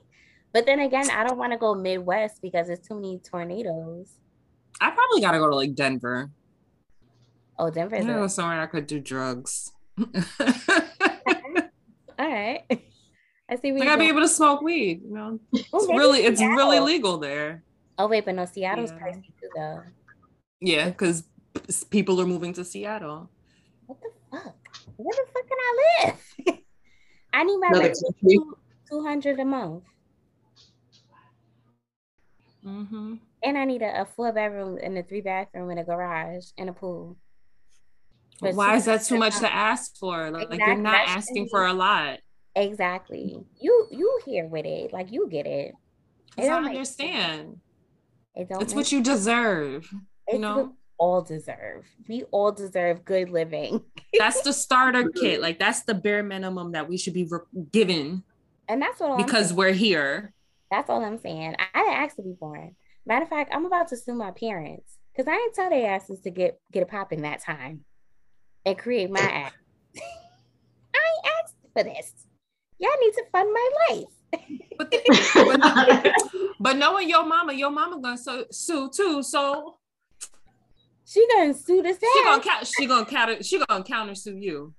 [0.52, 4.18] but then again, I don't want to go Midwest because there's too many tornadoes.
[4.80, 6.30] I probably gotta go to like Denver.
[7.60, 7.96] Oh, Denver.
[7.96, 9.70] I know somewhere I could do drugs.
[9.98, 10.06] All
[12.18, 12.62] right.
[13.50, 13.72] I see.
[13.72, 15.02] I gotta be able to smoke weed.
[15.04, 16.56] You know, it's Oh, really, it's Seattle.
[16.56, 17.62] really legal there.
[17.98, 18.98] Oh wait, but no, Seattle's Yeah.
[18.98, 19.82] pricey too, though.
[20.62, 21.24] Yeah, because
[21.90, 23.28] people are moving to Seattle.
[23.86, 24.56] What the fuck?
[24.96, 25.70] Where the fuck can I
[26.06, 26.58] live?
[27.34, 27.96] I need my rent
[28.88, 29.84] two hundred a month,
[32.64, 33.14] Mm-hmm.
[33.42, 36.68] and I need a, a four bedroom and a three bathroom and a garage and
[36.68, 37.16] a pool.
[38.40, 40.30] But Why is that $200 too uh, much to ask for?
[40.30, 42.18] Like, Exactly, you're not asking for a lot.
[42.56, 43.44] Exactly.
[43.60, 44.92] You you here with it?
[44.92, 45.72] Like you get it.
[46.36, 47.60] It I don't understand.
[48.34, 48.60] It don't.
[48.60, 49.88] It's what you deserve.
[50.28, 50.74] You know?
[50.98, 51.86] all deserve.
[52.08, 53.82] We all deserve good living,
[54.18, 55.40] That's the starter kit.
[55.40, 57.40] Like that's the bare minimum that we should be re-
[57.72, 58.22] given
[58.70, 60.32] and that's what I'm because we're here.
[60.70, 61.56] That's all I'm saying.
[61.58, 62.76] I didn't ask to be born.
[63.04, 66.20] Matter of fact, I'm about to sue my parents because I didn't tell their asses
[66.20, 67.84] to get get a pop in that time
[68.64, 69.56] and create my act.
[70.94, 72.12] I asked for this.
[72.78, 74.04] Y'all need to fund my life.
[74.78, 79.22] But, the- but, but knowing your mama, your mama gonna so, sue too.
[79.22, 79.76] So
[81.04, 82.72] She gonna sue this she gonna ass.
[82.78, 83.42] She gonna counter.
[83.42, 84.74] She gonna counter sue you.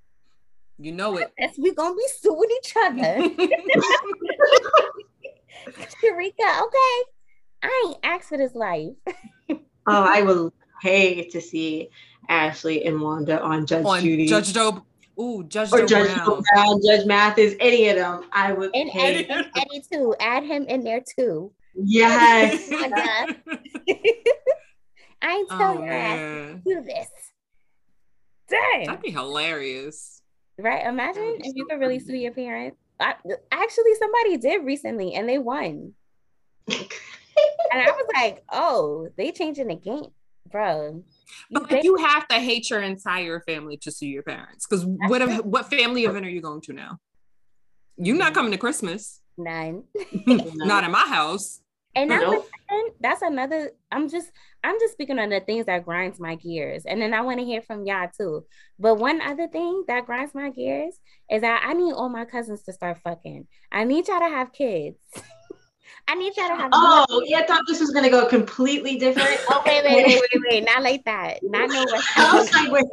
[0.79, 1.31] You know it.
[1.37, 3.29] Yes, we gonna be suing each other.
[6.01, 7.03] Sharika, okay.
[7.63, 8.93] I ain't asked for this life.
[9.49, 11.89] Oh, I would pay to see
[12.31, 14.83] Ashley and Wanda on Judge On Judy Judge Joe.
[15.19, 16.25] Ooh, Judge or Joe Judge Brown.
[16.25, 18.23] Joe Brown, Judge Mathis, any of them.
[18.31, 19.25] I would And pay.
[19.25, 20.15] Eddie, and Eddie too.
[20.19, 21.51] Add him in there too.
[21.75, 22.69] Yes.
[25.21, 27.07] I ain't oh telling your ass to do this.
[28.49, 28.85] Dang.
[28.87, 30.21] that'd be hilarious.
[30.57, 30.85] Right?
[30.85, 32.77] Imagine if you could really sue your parents.
[32.99, 33.15] I,
[33.51, 35.93] actually, somebody did recently and they won.
[37.71, 40.11] And I was like, oh, they changing the game,
[40.51, 41.03] bro.
[41.51, 44.65] But They- you have to hate your entire family to sue your parents.
[44.67, 46.97] Because what if- what family event are you going to now?
[47.97, 49.21] You're not coming to Christmas.
[49.37, 49.83] None.
[50.25, 51.61] not in my house.
[51.93, 52.47] And that's, Nope.
[52.69, 53.71] another- that's another.
[53.91, 54.31] I'm just
[54.63, 57.45] I'm just speaking on the things that grinds my gears, and then I want to
[57.45, 58.45] hear from y'all too.
[58.79, 60.97] But one other thing that grinds my gears
[61.29, 63.47] is that I need all my cousins to start fucking.
[63.71, 64.97] I need y'all to have kids.
[66.07, 66.71] I need y'all to have.
[66.73, 69.39] Oh, yeah, I thought this was gonna go completely different.
[69.49, 70.65] Oh wait, wait, wait, wait, wait!
[70.65, 71.39] Not like that.
[71.43, 72.85] Not no West I was like, wait,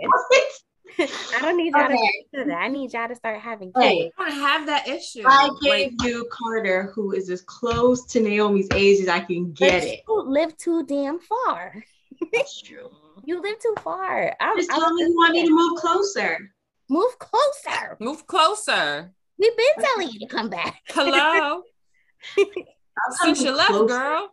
[1.34, 1.96] I don't need y'all Okay.
[2.32, 2.56] to do that.
[2.56, 3.84] I need y'all to start having kids.
[3.84, 5.22] Hey, I don't have that issue.
[5.26, 9.52] I gave Like, you Carter, who is as close to Naomi's age as I can
[9.52, 10.00] get But it.
[10.08, 11.84] You live too damn far.
[12.32, 12.90] That's true.
[13.24, 14.34] You live too far.
[14.40, 16.38] I'm, Just I'm tell me you want me to move closer.
[16.88, 17.96] move closer.
[18.00, 19.12] move closer.
[19.38, 20.82] We've been telling you to come back.
[20.88, 21.62] Hello.
[23.06, 23.86] I'll come Since you left, closer.
[23.86, 24.28] girl.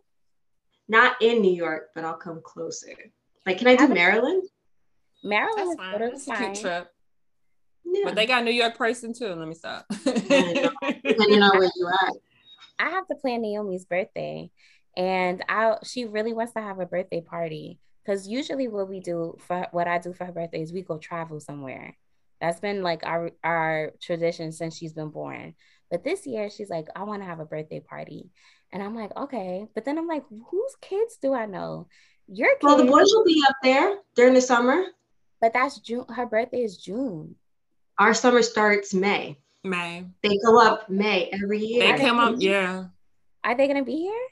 [0.87, 2.93] Not in New York, but I'll come closer.
[3.45, 4.43] Like, can I do I would- Maryland?
[5.23, 5.91] Maryland That's is fine.
[5.93, 6.87] totally That's a cute trip.
[7.85, 8.01] Yeah.
[8.05, 9.27] But they got New York person too.
[9.33, 9.85] Let me stop.
[10.03, 12.13] Depending on where you at.
[12.79, 14.51] I have to plan Naomi's birthday,
[14.97, 19.37] and I she really wants to have a birthday party because usually what we do
[19.47, 21.95] for what I do for her birthday is we go travel somewhere.
[22.41, 25.55] That's been like our our tradition since she's been born.
[25.89, 28.29] But this year she's like, I want to have a birthday party,
[28.71, 29.67] and I'm like, okay.
[29.73, 31.87] But then I'm like, whose kids do I know?
[32.27, 34.83] Your kids, Well, the boys will be up there during the summer.
[35.41, 36.05] but that's June.
[36.09, 37.35] Her birthday is June.
[37.99, 39.37] Our summer starts May.
[39.63, 40.05] May.
[40.23, 41.91] They go up May every year.
[41.93, 42.85] They came up, yeah.
[43.43, 44.27] Are they gonna be here?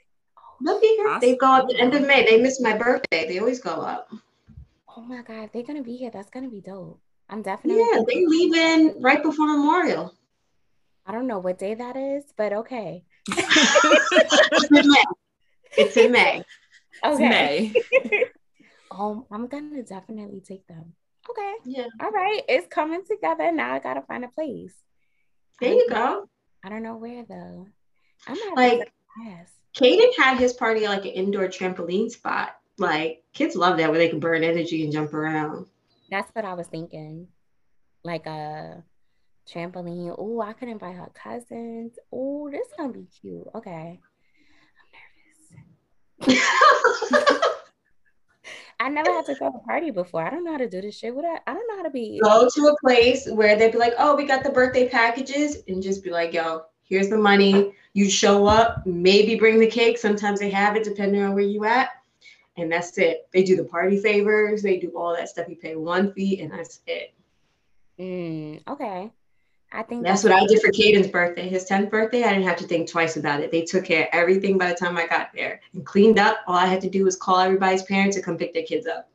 [0.64, 1.18] They'll be here.
[1.20, 2.24] They go up the end of May.
[2.24, 3.26] They miss my birthday.
[3.28, 4.08] They always go up.
[4.96, 7.00] Oh my god, they're gonna be here, that's gonna be dope.
[7.28, 7.82] I'm definitely.
[7.82, 10.14] Yeah, they leave in right before Memorial.
[11.06, 13.04] I don't know what day that is, but okay.
[13.28, 15.04] It's in May.
[15.76, 16.44] It's in May.
[17.04, 17.72] Okay.
[17.72, 18.24] May.
[18.90, 20.94] Oh, I'm gonna definitely take them.
[21.28, 21.54] Okay.
[21.64, 22.42] Yeah, All right.
[22.48, 23.50] It's coming together.
[23.50, 24.74] Now I gotta find a place.
[25.60, 26.28] there you go.
[26.62, 27.66] I don't know where though.
[28.26, 28.92] I'm not Like
[29.24, 29.50] yes.
[29.74, 32.56] Caden had his party at, like an indoor trampoline spot.
[32.78, 35.66] Like kids love that where they can burn energy and jump around.
[36.10, 37.28] That's what I was thinking.
[38.04, 38.82] Like a
[39.50, 40.14] trampoline.
[40.18, 41.98] Oh, I could invite her cousins.
[42.12, 43.46] Oh, this gonna be cute.
[43.54, 44.00] Okay.
[46.20, 46.44] I'm nervous.
[48.80, 50.22] I never had to throw a party before.
[50.22, 51.14] I don't know how to do this shit.
[51.14, 52.20] What I, I don't know how to be.
[52.22, 55.82] Go to a place where they'd be like, "Oh, we got the birthday packages," and
[55.82, 57.74] just be like, "Yo, here's the money.
[57.92, 58.84] You show up.
[58.86, 59.98] Maybe bring the cake.
[59.98, 61.90] Sometimes they have it, depending on where you at."
[62.56, 63.28] And that's it.
[63.32, 64.62] They do the party favors.
[64.62, 65.48] They do all that stuff.
[65.48, 67.14] You pay one fee, and that's it.
[67.98, 69.10] Mm, okay.
[69.74, 71.48] I think that's, that's what I did for Caden's birthday.
[71.48, 73.50] His 10th birthday, I didn't have to think twice about it.
[73.50, 76.38] They took care of everything by the time I got there and cleaned up.
[76.46, 79.10] All I had to do was call everybody's parents to come pick their kids up.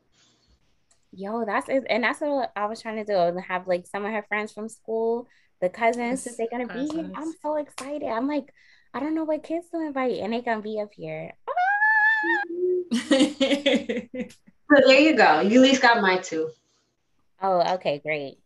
[1.12, 1.84] Yo, that's it.
[1.88, 3.18] And that's what I was trying to do.
[3.18, 5.28] And have like some of her friends from school,
[5.62, 6.90] the cousins, since they're gonna cousins.
[6.90, 7.10] be here.
[7.16, 8.06] I'm so excited.
[8.06, 8.52] I'm like,
[8.92, 11.32] I don't know what kids to invite, and they gonna be up here.
[11.48, 11.52] Ah!
[12.92, 15.40] so there you go.
[15.40, 16.50] You at least got my two.
[17.42, 18.38] Oh, okay, great.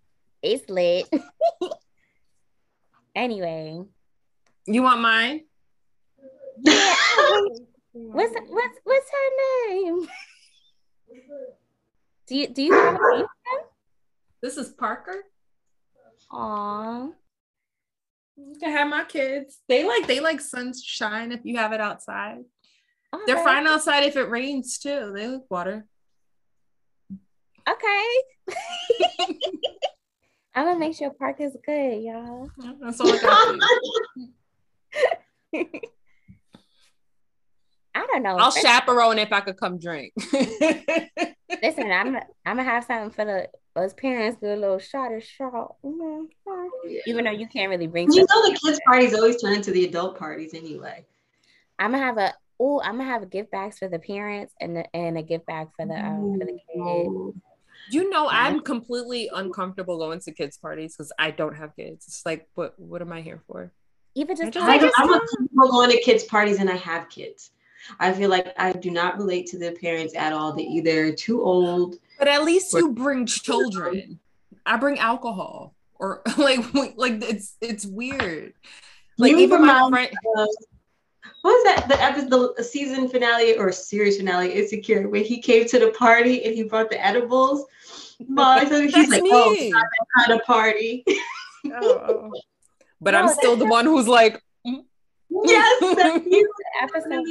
[0.42, 1.08] It's lit.
[3.14, 3.82] Anyway.
[4.66, 5.42] You want mine?
[6.62, 6.94] Yeah.
[7.92, 10.08] what's what's what's her name?
[12.26, 13.26] Do you do you have a name?
[14.42, 15.24] This is Parker.
[16.32, 17.12] Aww.
[18.36, 19.60] You can have my kids.
[19.68, 22.44] They like they like sunshine if you have it outside.
[23.14, 23.22] Okay.
[23.26, 25.12] They're fine outside if it rains too.
[25.14, 25.84] They like water.
[27.68, 28.06] Okay.
[30.54, 32.48] I'm gonna make sure Park is good, y'all.
[32.80, 33.58] That's all I got.
[37.96, 38.36] I don't know.
[38.36, 40.12] I'll chaperone if I could come drink.
[40.32, 43.48] Listen, I'm I'm gonna have something for the
[43.80, 45.76] us parents do a little shot of shot.
[47.06, 48.12] Even though you can't really bring.
[48.12, 51.04] You know the kids' parties always turn into the adult parties anyway.
[51.78, 54.76] I'm gonna have a oh I'm gonna have a gift bags for the parents and
[54.76, 57.40] the, and a gift bag for the um for the kids.
[57.90, 62.06] You know, I'm completely uncomfortable going to kids' parties because I don't have kids.
[62.06, 63.70] It's like, what what am I here for?
[64.14, 67.50] Even just, I just I'm uncomfortable going to kids' parties and I have kids.
[68.00, 70.52] I feel like I do not relate to the parents at all.
[70.52, 71.96] They either too old.
[72.18, 74.20] But at least or- you bring children.
[74.66, 76.60] I bring alcohol or like
[76.96, 78.54] like it's it's weird.
[79.18, 80.10] Like you even my friend.
[81.42, 85.66] What was that the episode the season finale or series finale insecure when he came
[85.68, 87.66] to the party and he brought the edibles?
[88.28, 89.30] Mom, so he's like me.
[89.32, 91.04] oh it's not that kind of party.
[91.66, 92.30] Oh,
[93.00, 94.84] but no, i'm still the one who's like mm.
[95.44, 95.82] yes
[96.82, 97.24] episode.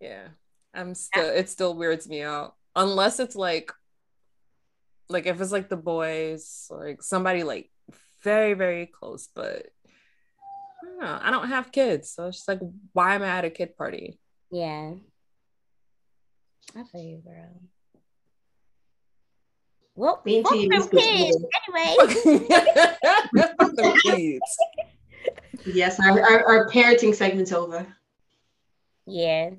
[0.00, 0.26] Yeah
[0.74, 2.56] i'm still it still weirds me out.
[2.74, 3.72] Unless it's like
[5.08, 7.70] like if it's like the boys like somebody like
[8.24, 9.77] very very close but don't
[11.00, 11.18] know.
[11.20, 12.60] I don't have kids, so it's just like,
[12.92, 14.18] why am I at a kid party?
[14.50, 14.94] Yeah.
[16.76, 17.60] I feel you, girl.
[19.94, 21.96] Well, Being fuck them kids anyway.
[24.04, 24.56] kids.
[25.66, 27.86] Yes, our, our, our, parenting segment's over.
[29.06, 29.50] Yeah.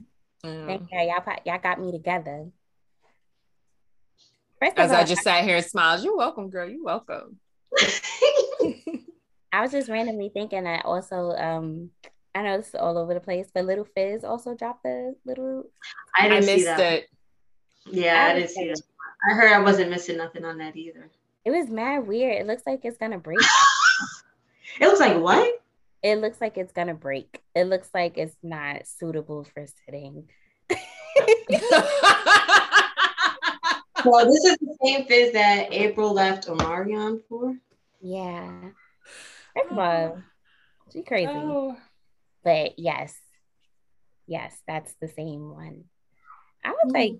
[0.46, 0.66] Mm.
[0.66, 1.00] Thank you.
[1.00, 2.48] Y'all, y'all got me together.
[4.62, 6.70] First As all, I just sat here and smiled, you're welcome, girl.
[6.70, 7.38] You're welcome.
[9.52, 11.92] I was just randomly thinking that also um
[12.36, 15.64] I know it's all over the place, but Lil Fizz also dropped the little
[16.18, 16.94] I, didn't I missed that.
[16.94, 17.10] it.
[17.88, 18.82] Yeah, I, I didn't see that.
[19.30, 21.10] I heard I wasn't missing nothing on that either.
[21.44, 22.40] It was mad weird.
[22.40, 23.40] It looks like it's gonna break.
[24.80, 25.54] it looks like what?
[26.04, 27.42] It looks like it's gonna break.
[27.56, 30.30] It looks like it's not suitable for sitting.
[34.06, 37.58] well, this is the same fizz that Apryl left Omarion for.
[38.02, 38.70] Yeah.
[39.56, 40.22] First of all,
[40.94, 41.32] she crazy.
[41.32, 41.76] Oh.
[42.44, 43.16] But yes,
[44.28, 45.84] yes, that's the same one.
[46.64, 47.20] I was like,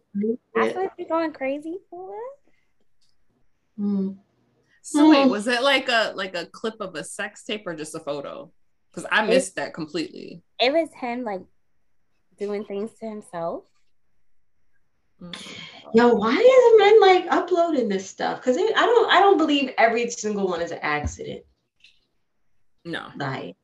[0.56, 3.82] I would be going crazy for it.
[3.82, 4.18] Mm.
[4.82, 7.96] So wait, was it like a like a clip of a sex tape or just
[7.96, 8.52] a photo?
[8.90, 10.42] Because I missed it, that completely.
[10.60, 11.42] It was him like
[12.38, 13.66] doing things to himself.
[15.22, 15.36] Mm.
[15.94, 18.40] Yo, why is men like uploading this stuff?
[18.40, 21.44] Because I don't I don't believe every single one is an accident.
[22.86, 23.08] No.
[23.16, 23.56] Like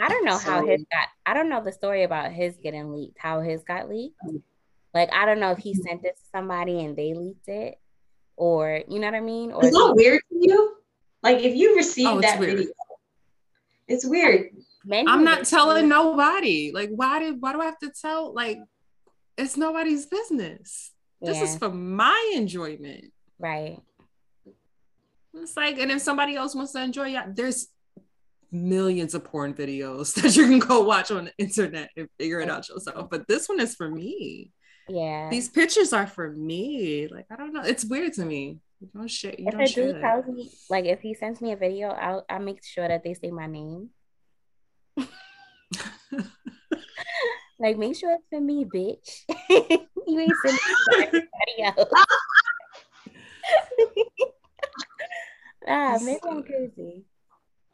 [0.00, 2.92] I don't know so, how his got I don't know the story about his getting
[2.92, 4.20] leaked, how his got leaked.
[4.94, 5.82] Like I don't know if he mm-hmm.
[5.82, 7.78] sent it to somebody and they leaked it
[8.36, 9.52] or you know what I mean?
[9.52, 10.76] Or it's not weird to you?
[11.22, 12.58] Like if you receive oh, that weird.
[12.58, 12.72] video,
[13.88, 14.50] it's weird.
[14.90, 16.70] I'm not telling nobody.
[16.72, 18.58] Like why do why do I have to tell like
[19.36, 20.92] it's nobody's business.
[21.20, 21.32] Yeah.
[21.32, 23.12] This is for my enjoyment.
[23.38, 23.80] Right.
[25.34, 27.68] It's like, and if somebody else wants to enjoy, yeah, there's
[28.56, 32.50] millions of porn videos that you can go watch on the internet and figure it
[32.50, 33.08] out yourself.
[33.10, 34.52] But this one is for me.
[34.88, 35.28] Yeah.
[35.30, 37.08] These pictures are for me.
[37.08, 37.62] Like, I don't know.
[37.62, 38.60] It's weird to me.
[38.80, 39.34] You don't share.
[39.36, 42.24] You if don't a dude tells me, like, if he sends me a video, I'll
[42.28, 43.90] I'll make sure that they say my name.
[47.58, 49.22] like, make sure it's for me, bitch.
[50.06, 51.90] you ain't sending it to anybody else.
[55.66, 57.06] ah, maybe I'm crazy.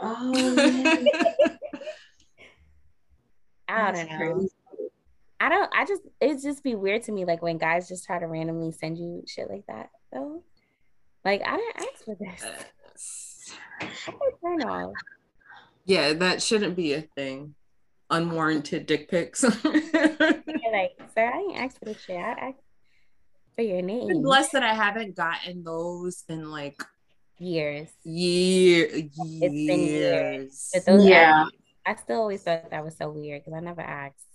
[0.02, 0.32] Oh,
[3.68, 4.48] I don't know.
[5.40, 5.70] I don't.
[5.74, 8.72] I just it just be weird to me, like when guys just try to randomly
[8.72, 9.90] send you shit like that.
[10.12, 10.42] Though,
[11.24, 13.54] like I didn't ask for this.
[14.42, 14.92] turn off.
[15.84, 17.54] Yeah, that shouldn't be a thing.
[18.10, 19.42] Unwarranted dick pics.
[19.64, 22.16] like, sir, I didn't ask for this shit.
[22.16, 22.60] I asked
[23.56, 24.10] for your name.
[24.10, 26.80] I'm blessed that I haven't gotten those in like
[27.42, 27.88] years.
[28.04, 30.70] Year, It's been years.
[30.72, 30.84] But years.
[30.84, 31.44] those Yeah.
[31.84, 34.26] I still always thought that was so weird because I never asked.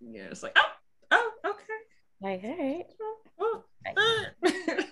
[0.00, 0.70] Yeah, it's like, oh,
[1.10, 1.80] oh, okay.
[2.20, 2.86] Like, all right.
[3.40, 3.64] Oh,
[3.96, 4.24] oh.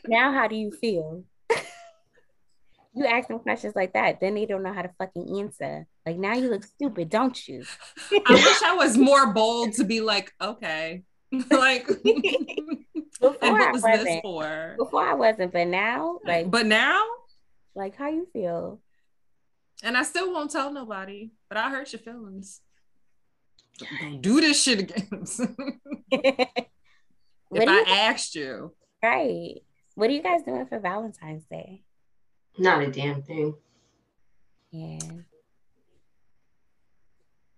[0.06, 1.24] Now, how do you feel?
[2.94, 5.86] you ask them questions like that, then they don't know how to fucking answer.
[6.04, 7.64] Like, now you look stupid, don't you?
[8.10, 11.02] I wish I was more bold to be like, okay.
[11.50, 12.84] like, and
[13.20, 14.22] Before I what was this wasn't.
[14.22, 14.74] for?
[14.76, 17.02] Before I wasn't, but now, like, But now,
[17.74, 18.80] like how you feel?
[19.84, 22.60] and I still won't tell nobody, but I hurt your feelings.
[23.78, 25.08] Don't do this shit again.
[26.10, 26.58] if
[27.48, 29.54] what do I you, asked you, right?
[29.96, 31.82] What are you guys doing for Valentine's Day?
[32.58, 33.54] Not a damn thing.
[34.70, 34.98] Yeah.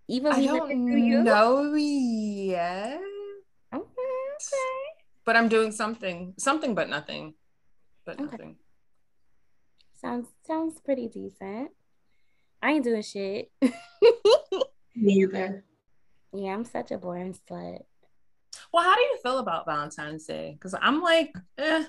[0.08, 1.22] Even I we don't you.
[1.22, 3.00] know yet,
[3.74, 4.82] Okay, okay.
[5.24, 7.34] but I'm doing something, something, but nothing,
[8.06, 8.30] but Okay.
[8.30, 8.56] nothing.
[10.04, 11.70] Sounds sounds pretty decent.
[12.62, 13.50] I ain't doing shit.
[14.94, 15.64] Neither.
[16.34, 17.80] yeah, I'm such a boring slut.
[18.72, 20.52] Well, how do you feel about Valentine's Day?
[20.52, 21.84] Because I'm like, eh,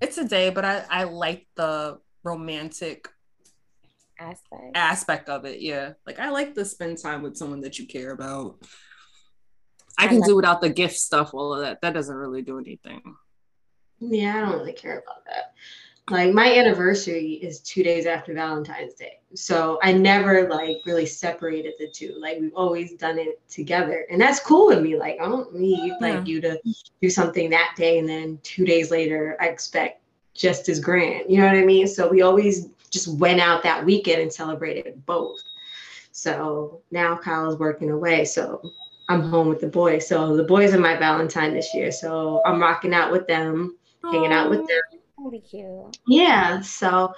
[0.00, 3.08] it's a day, but I I like the romantic
[4.18, 4.72] Aspect.
[4.74, 5.60] aspect of it.
[5.60, 8.58] Yeah, like I like to spend time with someone that you care about.
[9.96, 11.80] I I can like- do without the gift stuff, all of that.
[11.82, 13.00] That doesn't really do anything.
[14.00, 15.54] Yeah, I don't really care about that.
[16.10, 19.20] Like my anniversary is two days after Valentine's Day.
[19.34, 22.16] So I never like really separated the two.
[22.18, 24.06] Like we've always done it together.
[24.10, 24.96] And that's cool with me.
[24.96, 26.58] Like I don't need like you to
[27.00, 30.02] do something that day and then two days later I expect
[30.34, 31.26] just as grand.
[31.28, 31.86] You know what I mean?
[31.86, 35.40] So we always just went out that weekend and celebrated both.
[36.10, 38.24] So now Kyle's working away.
[38.24, 38.60] So
[39.08, 40.08] I'm home with the boys.
[40.08, 41.92] So the boys are my Valentine this year.
[41.92, 44.99] So I'm rocking out with them, hanging out with them.
[45.28, 45.98] Be cute.
[46.06, 46.60] Yeah.
[46.60, 47.14] So,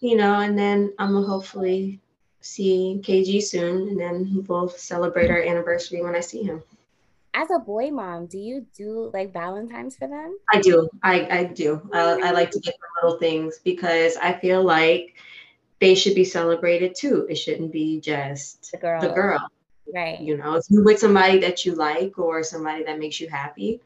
[0.00, 2.00] you know, and then I'm gonna hopefully
[2.40, 6.62] see KG soon, and then we'll celebrate our anniversary when I see him.
[7.34, 10.36] As a boy mom, do you do like Valentine's for them?
[10.52, 10.88] I do.
[11.02, 11.80] I, I do.
[11.92, 15.14] I, I like to get the little things because I feel like
[15.80, 17.26] they should be celebrated too.
[17.30, 19.00] It shouldn't be just The girl.
[19.00, 19.48] the girl.
[19.92, 20.20] Right.
[20.20, 23.80] You know, if you're with somebody that you like or somebody that makes you happy,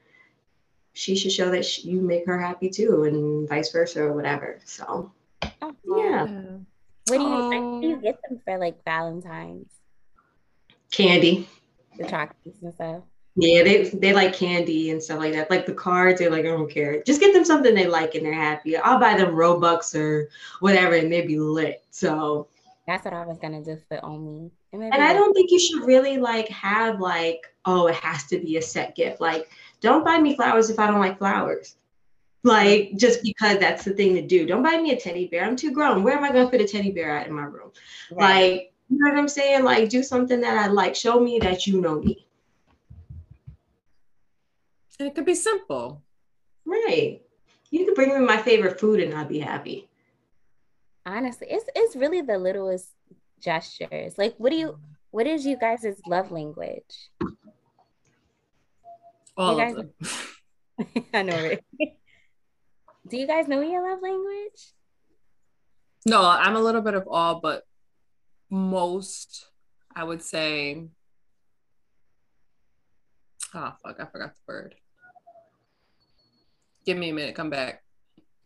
[0.96, 4.58] she should show that she, you make her happy too, and vice versa or whatever.
[4.64, 5.12] So,
[5.62, 6.22] Oh, yeah,
[7.06, 9.70] What do you what do you get them for like Valentine's?
[10.90, 11.46] candy.
[11.98, 13.02] The chocolates and stuff.
[13.36, 15.50] Yeah, they they like candy and stuff like that.
[15.50, 17.02] Like the cards, they're like, I don't care.
[17.02, 18.76] Just get them something they like and they're happy.
[18.78, 20.30] I'll buy them Robux or
[20.60, 21.84] whatever, and they'd be lit.
[21.90, 22.48] So,
[22.86, 24.50] That's what I was gonna do for Omi.
[24.72, 28.38] And, and I don't think you should really like have like, oh, it has to
[28.38, 29.20] be a set gift.
[29.20, 29.50] Like,
[29.80, 31.76] don't buy me flowers if I don't like flowers.
[32.44, 34.46] Like, just because that's the thing to do.
[34.46, 35.44] Don't buy me a teddy bear.
[35.44, 36.02] I'm too grown.
[36.02, 37.72] Where am I gonna fit a teddy bear at in my room?
[38.10, 38.52] Right.
[38.52, 39.64] Like, you know what I'm saying?
[39.64, 40.94] Like, do something that I like.
[40.94, 42.26] Show me that you know me.
[44.98, 46.02] And it could be simple.
[46.64, 47.22] Right.
[47.70, 49.88] You can bring me my favorite food and I'd be happy.
[51.06, 52.90] honestly, it's it's really the littlest
[53.40, 54.18] gestures.
[54.18, 54.78] Like, what do you?
[55.10, 57.10] What is you guys' love language?
[59.36, 61.04] All guys- of them.
[61.14, 61.64] I know, right?
[63.08, 64.72] do you guys know your love language?
[66.04, 67.64] No, I'm a little bit of all, but
[68.50, 69.46] most,
[69.94, 70.86] I would say.
[73.54, 73.96] Oh fuck!
[73.98, 74.74] I forgot the word.
[76.84, 77.34] Give me a minute.
[77.34, 77.82] Come back.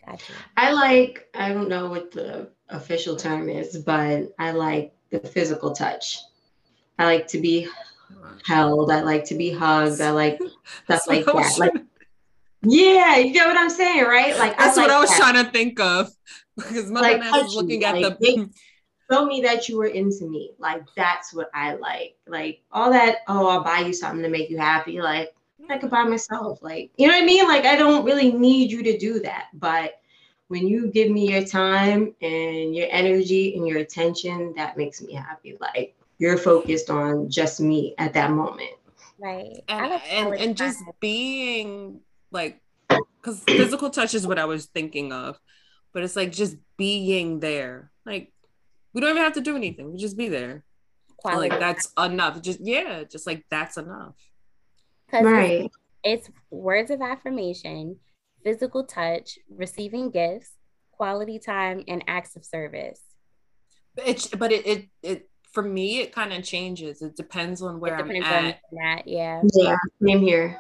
[0.07, 0.33] Gotcha.
[0.57, 5.73] I like, I don't know what the official term is, but I like the physical
[5.73, 6.21] touch.
[6.99, 7.69] I like to be
[8.45, 8.91] held.
[8.91, 10.01] I like to be hugged.
[10.01, 10.53] I like stuff
[10.87, 11.57] That's like that.
[11.59, 11.73] Like,
[12.63, 14.37] yeah, you get what I'm saying, right?
[14.39, 15.19] Like, That's I what like I was that.
[15.19, 16.11] trying to think of
[16.57, 18.51] because Mother Like, Mass is looking at like, the.
[19.11, 20.53] show me that you were into me.
[20.59, 22.17] Like that's what I like.
[22.27, 25.01] Like all that, oh, I'll buy you something to make you happy.
[25.01, 25.35] Like
[25.69, 26.63] I could buy myself.
[26.63, 27.47] Like, you know what I mean?
[27.49, 29.49] Like I don't really need you to do that.
[29.55, 30.01] But
[30.49, 35.15] when you give me your time and your energy and your attention, that makes me
[35.15, 35.57] happy.
[35.61, 38.71] Like you're focused on just me at that moment.
[39.19, 39.57] Right.
[39.69, 42.01] And and, and just being
[42.31, 45.39] like because physical touch is what i was thinking of
[45.93, 48.33] but it's like just being there like
[48.95, 50.65] we don't even have to do anything we just be there
[51.19, 51.51] quality.
[51.51, 54.15] like that's enough just yeah just like that's enough
[55.11, 55.71] 'Cause it's- Right.
[56.05, 57.97] it's words of affirmation,
[58.45, 60.53] physical touch, receiving gifts,
[60.93, 63.03] quality time, and acts of service.
[63.97, 67.03] It's but it it, it for me it kind of changes.
[67.03, 68.61] It depends on where I'm at.
[68.83, 69.07] at.
[69.07, 69.43] Yeah.
[69.55, 69.77] Yeah.
[70.03, 70.59] Same here.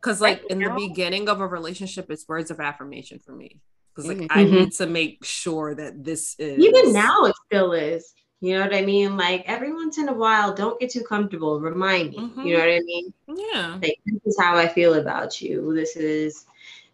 [0.00, 3.32] Because like right in now, the beginning of a relationship, it's words of affirmation for
[3.32, 3.60] me.
[3.94, 4.38] Because like mm-hmm.
[4.38, 8.14] I need to make sure that this is even now it still is.
[8.40, 9.18] You know what I mean?
[9.18, 11.60] Like every once in a while, don't get too comfortable.
[11.60, 12.18] Remind me.
[12.18, 12.40] Mm-hmm.
[12.40, 13.12] You know what I mean?
[13.28, 13.78] Yeah.
[13.82, 15.74] Like this is how I feel about you.
[15.74, 16.46] This is,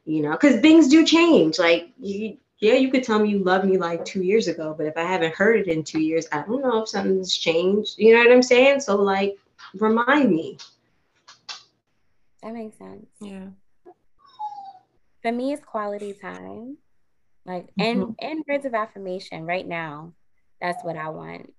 [0.04, 1.60] you know, because things do change.
[1.60, 4.86] Like you, yeah, you could tell me you love me like two years ago, but
[4.86, 7.98] if I haven't heard it in two years, I don't know if something's changed.
[7.98, 8.80] You know what I'm saying?
[8.80, 9.38] So like,
[9.74, 10.58] remind me.
[12.42, 13.06] That makes sense.
[13.20, 13.48] Yeah.
[15.22, 16.78] For me, it's quality time.
[17.44, 18.12] Like, and mm-hmm.
[18.18, 20.12] and words of affirmation right now
[20.60, 21.52] that's what I want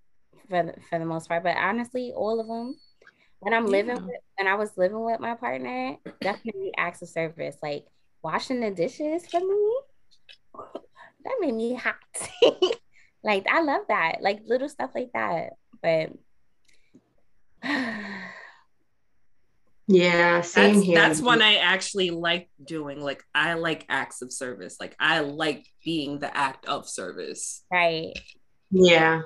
[0.49, 1.43] for the, for the most part.
[1.43, 2.75] But honestly, all of them.
[3.39, 3.71] When I'm yeah.
[3.71, 7.85] living with, when I was living with my partner, definitely acts of service, like
[8.23, 9.75] washing the dishes for me.
[11.27, 11.95] That made me hot.
[13.23, 15.49] like I love that, like little stuff like that.
[15.81, 16.13] But
[19.87, 20.95] yeah, same that's, here.
[20.95, 23.01] That's one I actually like doing.
[23.01, 24.77] Like I like acts of service.
[24.79, 27.65] Like I like being the act of service.
[27.69, 28.13] Right.
[28.71, 29.23] Yeah.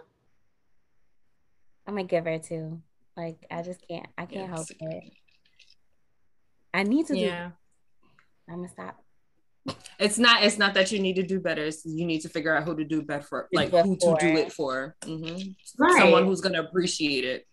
[1.85, 2.81] I'm a giver too.
[3.15, 5.03] Like I just can't I can't help it.
[6.73, 7.49] I need to yeah.
[7.49, 7.53] do
[8.49, 9.03] I'm gonna stop.
[9.99, 11.63] It's not it's not that you need to do better.
[11.63, 14.35] It's you need to figure out who to do better for like who to do
[14.37, 14.95] it for.
[15.01, 15.51] Mm-hmm.
[15.77, 15.99] Right.
[15.99, 17.47] Someone who's gonna appreciate it.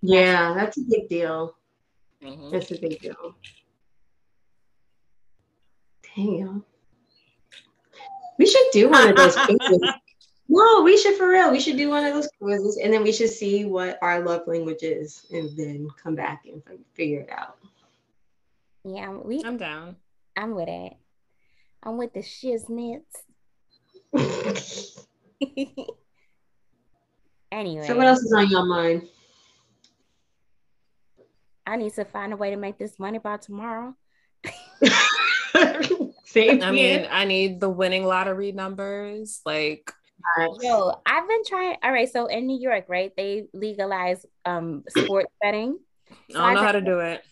[0.00, 1.54] Yeah, that's a big deal.
[2.22, 2.50] Mm-hmm.
[2.50, 3.36] That's a big deal.
[6.16, 6.64] Damn.
[8.38, 9.80] We should do one of those quizzes.
[10.48, 11.50] No, we should for real.
[11.50, 14.42] We should do one of those quizzes and then we should see what our love
[14.46, 16.62] language is and then come back and
[16.94, 17.58] figure it out.
[18.84, 19.96] Yeah, we I'm down.
[20.36, 20.94] I'm with it.
[21.82, 23.02] I'm with the shiznits.
[27.52, 27.86] anyway.
[27.86, 29.08] So what else is on your mind?
[31.66, 33.94] I need to find a way to make this money by tomorrow.
[36.24, 36.62] Same.
[36.62, 39.40] I mean, I need the winning lottery numbers.
[39.44, 39.92] Like
[40.60, 41.76] Yo, I've been trying.
[41.82, 45.78] All right, so in New York, right, they legalize um sports betting.
[46.30, 47.22] So I don't know I how to do it.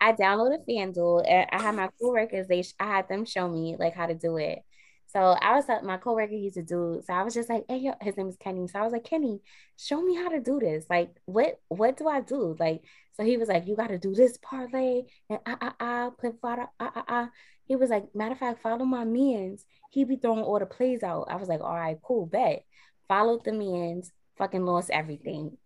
[0.00, 2.46] I downloaded FanDuel and I had my coworkers.
[2.48, 4.60] They I had them show me like how to do it.
[5.06, 7.02] So I was like, my coworker used to do.
[7.04, 8.68] So I was just like, hey, yo, his name is Kenny.
[8.68, 9.40] So I was like, Kenny,
[9.76, 10.84] show me how to do this.
[10.88, 12.56] Like, what what do I do?
[12.60, 12.82] Like,
[13.14, 16.36] so he was like, you got to do this parlay and ah ah ah, put
[16.44, 17.30] ah ah ah.
[17.66, 19.64] He was like, matter of fact, follow my means.
[19.90, 21.26] He be throwing all the plays out.
[21.28, 22.64] I was like, all right, cool, bet.
[23.08, 25.56] Followed the means, fucking lost everything.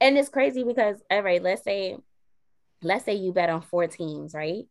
[0.00, 1.96] And it's crazy because all right, let's say,
[2.82, 4.64] let's say you bet on four teams, right?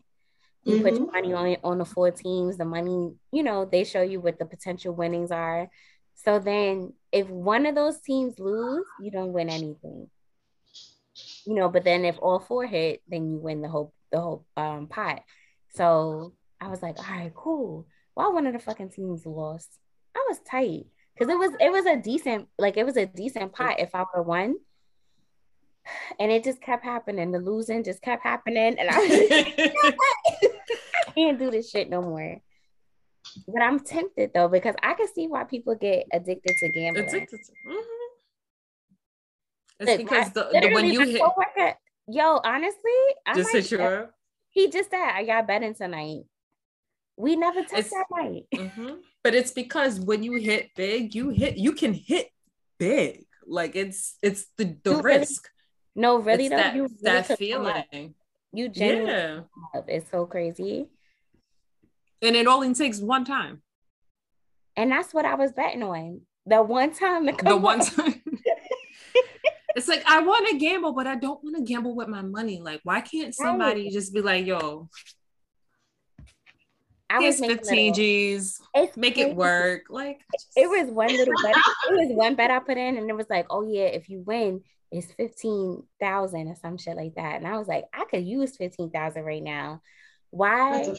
[0.64, 0.84] You mm-hmm.
[0.84, 1.32] put your mm-hmm.
[1.32, 2.58] money on on the four teams.
[2.58, 5.70] The money, you know, they show you what the potential winnings are.
[6.16, 10.10] So then, if one of those teams lose, you don't win anything.
[11.46, 14.46] You know, but then if all four hit, then you win the whole the whole
[14.58, 15.22] um, pot.
[15.76, 17.88] So I was like, all right, cool.
[18.16, 19.70] Why one of the fucking teams lost?
[20.16, 23.54] I was tight because it was it was a decent like it was a decent
[23.54, 24.56] pot if I have won.
[26.20, 27.32] And it just kept happening.
[27.32, 28.96] The losing just kept happening, and I,
[31.08, 32.38] I can't do this shit no more.
[33.48, 37.08] But I'm tempted though because I can see why people get addicted to gambling.
[37.08, 38.00] Addicted to, mm-hmm.
[39.82, 41.22] It's Look, because the, the, when you hit,
[42.12, 42.92] Yo, honestly,
[43.26, 44.08] I just you
[44.50, 46.22] He just said, I got betting tonight.
[47.18, 48.44] We never took it's, that night.
[48.54, 48.96] Mm-hmm.
[49.24, 52.30] But it's because when you hit big, you hit you can hit
[52.80, 53.26] big.
[53.46, 55.44] Like it's it's the, the you risk.
[55.44, 55.59] Really,
[55.96, 56.58] no, really it's though.
[56.58, 58.16] That, you really that feeling.
[58.52, 59.82] You genuinely yeah.
[59.88, 60.88] it's so crazy.
[62.22, 63.62] And it only takes one time.
[64.76, 66.22] And that's what I was betting on.
[66.46, 68.22] The one time the one time.
[69.76, 72.60] it's like I want to gamble, but I don't want to gamble with my money.
[72.60, 73.92] Like, why can't somebody right.
[73.92, 74.90] just be like, yo,
[77.10, 78.62] I was 15 G's,
[78.96, 79.86] make it work.
[79.90, 80.22] Like
[80.56, 81.56] it was one little bet.
[81.90, 84.22] It was one bet I put in, and it was like, oh yeah, if you
[84.22, 84.62] win,
[84.92, 87.36] it's fifteen thousand or some shit like that.
[87.36, 89.82] And I was like, I could use fifteen thousand right now.
[90.32, 90.96] Why?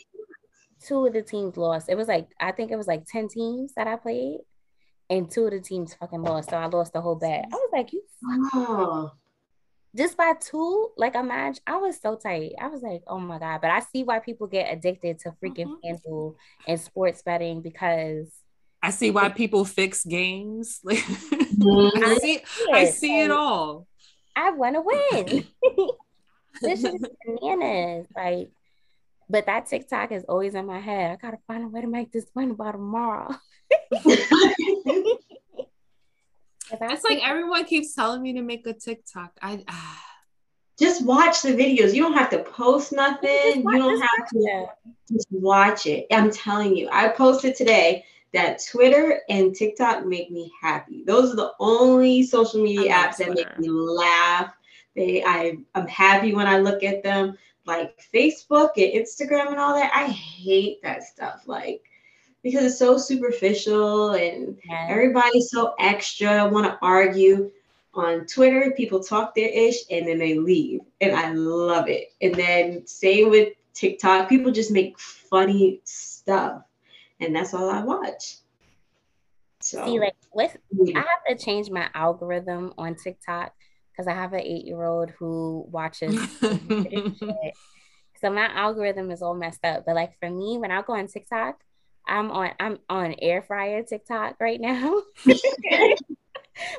[0.87, 1.89] Two of the teams lost.
[1.89, 4.39] It was like I think it was like ten teams that I played,
[5.11, 6.51] and two of the teams fucking lost.
[6.51, 7.45] So I lost the whole bet.
[7.53, 8.03] I was like, you
[8.55, 9.11] oh.
[9.97, 12.53] just by two, like imagine I was so tight.
[12.61, 13.61] I was like, oh my God.
[13.61, 15.95] But I see why people get addicted to freaking mm-hmm.
[15.95, 16.35] FanDuel
[16.67, 18.33] and sports betting because
[18.83, 20.81] I see why people fix games.
[20.85, 22.05] mm-hmm.
[22.05, 22.41] I see
[22.73, 23.87] I see it all.
[24.35, 25.47] I want to win.
[26.63, 28.07] this is bananas.
[28.17, 28.51] Like,
[29.29, 31.11] but that TikTok is always in my head.
[31.11, 33.35] I gotta find a way to make this win by tomorrow.
[36.73, 39.33] It's like everyone keeps telling me to make a TikTok.
[39.43, 40.05] I ah.
[40.79, 41.95] just watch the videos.
[41.95, 43.63] You don't have to post nothing.
[43.63, 44.67] You don't have to
[45.11, 46.07] just watch it.
[46.13, 46.89] I'm telling you.
[46.93, 51.05] I posted today that Twitter and TikTok make me happy.
[51.07, 53.35] Those are the only social media apps Twitter.
[53.35, 54.53] that make me laugh.
[54.95, 57.37] They I I'm happy when I look at them.
[57.67, 59.93] Like Facebook and Instagram and all that.
[59.95, 61.43] I hate that stuff.
[61.47, 61.83] Like
[62.43, 67.51] because it's so superficial and everybody's so extra, want to argue.
[67.93, 70.81] On Twitter, people talk their ish and then they leave.
[71.01, 72.15] And I love it.
[72.21, 76.63] And then same with TikTok, people just make funny stuff.
[77.21, 78.37] And that's all I watch.
[79.61, 80.99] So see, like with yeah.
[80.99, 83.53] I have to change my algorithm on TikTok
[83.93, 86.15] because I have an eight-year-old who watches
[88.21, 89.85] so my algorithm is all messed up.
[89.87, 91.61] But like for me, when I go on TikTok,
[92.07, 95.03] I'm on I'm on air fryer TikTok right now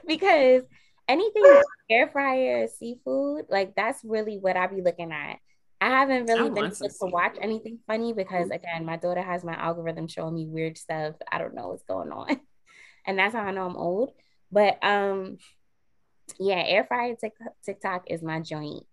[0.07, 0.63] because
[1.07, 5.37] anything air fryer seafood like that's really what I be looking at.
[5.81, 9.43] I haven't really I been able to watch anything funny because again, my daughter has
[9.43, 11.15] my algorithm showing me weird stuff.
[11.31, 12.39] I don't know what's going on,
[13.07, 14.11] and that's how I know I'm old.
[14.51, 15.39] But um,
[16.39, 17.15] yeah, air fryer
[17.65, 18.85] TikTok is my joint.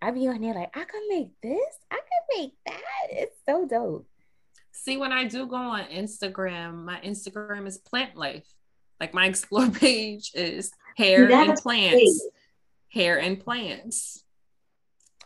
[0.00, 3.08] I be on there like I can make this, I can make that.
[3.10, 4.08] It's so dope.
[4.72, 8.46] See, when I do go on Instagram, my Instagram is plant life.
[8.98, 12.26] Like my explore page is hair and plants,
[12.88, 14.21] hair and plants,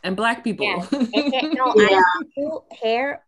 [0.03, 0.65] and black people.
[0.65, 0.85] Yeah.
[1.53, 2.49] no, yeah.
[2.81, 3.25] hair.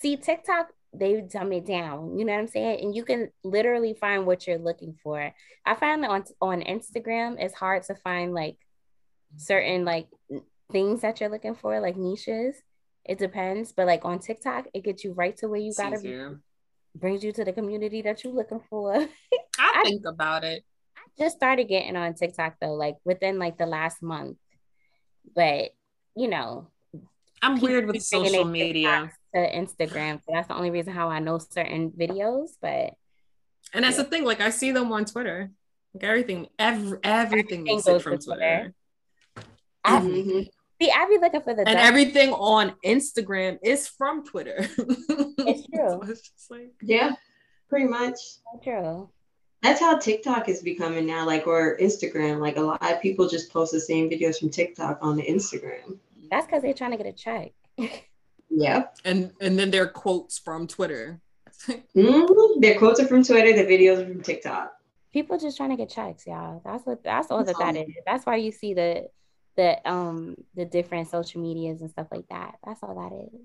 [0.00, 2.18] See, TikTok, they dumb it down.
[2.18, 2.80] You know what I'm saying?
[2.80, 5.32] And you can literally find what you're looking for.
[5.64, 8.56] I find that on on Instagram, it's hard to find like
[9.36, 10.08] certain like
[10.72, 12.56] things that you're looking for, like niches.
[13.04, 16.36] It depends, but like on TikTok, it gets you right to where you gotta be.
[16.94, 18.94] Brings you to the community that you're looking for.
[18.96, 19.06] I,
[19.58, 20.64] I think about it.
[20.96, 24.38] I just started getting on TikTok though, like within like the last month.
[25.34, 25.70] But
[26.20, 26.66] you know,
[27.40, 29.10] I'm weird with social media.
[29.32, 32.48] To Instagram, so that's the only reason how I know certain videos.
[32.60, 32.94] But
[33.72, 34.02] and that's yeah.
[34.02, 35.50] the thing, like I see them on Twitter.
[35.94, 38.74] Like everything, every, everything, everything goes from Twitter.
[39.34, 39.44] Twitter.
[39.86, 40.40] Mm-hmm.
[40.82, 44.56] See, I be looking for the and everything on Instagram is from Twitter.
[44.78, 46.00] it's true.
[46.02, 47.12] so it's like, yeah,
[47.68, 48.16] pretty much.
[48.64, 49.08] True.
[49.62, 52.40] That's how TikTok is becoming now, like or Instagram.
[52.40, 55.98] Like a lot of people just post the same videos from TikTok on the Instagram.
[56.30, 57.52] That's because they're trying to get a check.
[58.50, 58.84] yeah.
[59.04, 61.20] And and then their quotes from Twitter.
[61.68, 62.60] mm-hmm.
[62.60, 63.52] Their quotes are from Twitter.
[63.52, 64.72] The videos are from TikTok.
[65.12, 66.62] People just trying to get checks, y'all.
[66.64, 67.02] That's what.
[67.02, 67.88] That's all that that is.
[68.06, 69.08] That's why you see the
[69.56, 72.56] the um the different social medias and stuff like that.
[72.64, 73.40] That's all that is.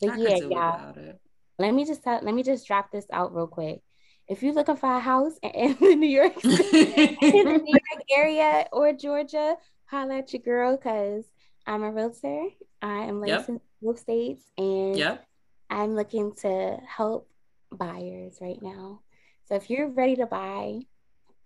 [0.00, 1.16] But I yeah, y'all.
[1.58, 3.80] Let me just tell, let me just drop this out real quick.
[4.28, 8.66] If you're looking for a house in, the New York in the New York area
[8.72, 9.56] or Georgia,
[9.86, 11.24] holla at your girl because
[11.66, 12.48] I'm a realtor.
[12.82, 13.56] I am licensed yep.
[13.56, 15.26] in both states and yep.
[15.70, 17.28] I'm looking to help
[17.72, 19.00] buyers right now.
[19.46, 20.80] So if you're ready to buy,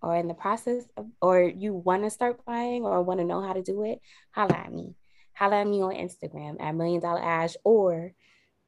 [0.03, 3.43] or in the process of, or you want to start buying or want to know
[3.43, 4.95] how to do it, holla at me.
[5.35, 8.13] Holla at me on Instagram at Million Dollar Ash or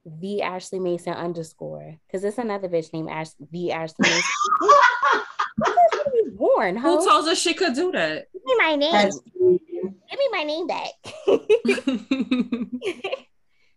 [0.04, 1.96] the Ashley Mason underscore.
[2.06, 4.22] Because it's another bitch named Ash the Ashley Mason.
[6.36, 6.76] born.
[6.76, 6.98] Ho.
[6.98, 8.28] Who told us she could do that?
[8.32, 9.10] Give me my name.
[9.38, 10.90] Give me my name back.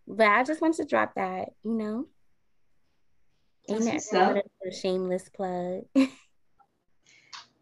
[0.07, 2.07] but I just wanted to drop that, you know.
[3.67, 5.85] Ain't that a shameless plug?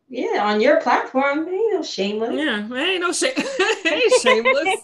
[0.10, 2.36] Yeah, on your platform, ain't no shameless.
[2.36, 3.34] Yeah, ain't no shame.
[3.86, 4.78] ain't shameless.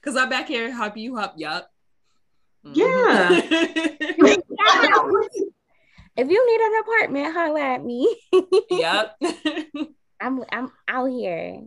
[0.00, 1.70] Cause I'm back here, hop you hop, yup.
[2.64, 4.24] Mm-hmm.
[4.24, 4.32] Yeah.
[6.16, 8.16] If you need an apartment, holla at me.
[8.70, 9.16] yep.
[10.20, 11.62] I'm I'm out here.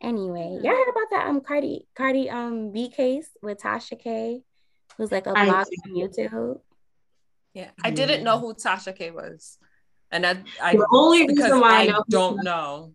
[0.00, 4.42] Anyway, y'all heard about that um Cardi Cardi um B case with Tasha K,
[4.96, 6.60] who's like a blogger on YouTube.
[7.54, 9.58] Yeah, I didn't know who Tasha K was.
[10.10, 12.92] And I, I the only reason why I, I don't know.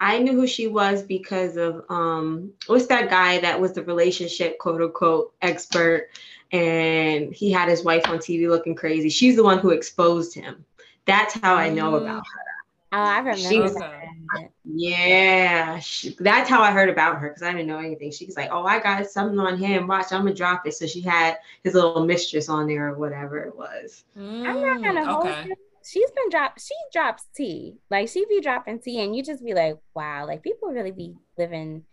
[0.00, 4.58] I knew who she was because of um what's that guy that was the relationship
[4.58, 6.08] quote unquote expert
[6.52, 9.08] and he had his wife on TV looking crazy.
[9.08, 10.64] She's the one who exposed him.
[11.04, 12.02] That's how I know mm.
[12.02, 12.50] about her.
[12.92, 14.50] Oh, I remember She's, that.
[14.64, 18.10] Yeah, she, that's how I heard about her because I didn't know anything.
[18.10, 19.86] She was like, "Oh, I got something on him.
[19.86, 23.38] Watch, I'm gonna drop it." So she had his little mistress on there or whatever
[23.38, 24.02] it was.
[24.18, 25.54] Mm, I'm not gonna hold okay.
[25.84, 26.60] She's been dropped.
[26.60, 30.42] She drops tea, like she be dropping tea, and you just be like, "Wow!" Like
[30.42, 31.84] people really be living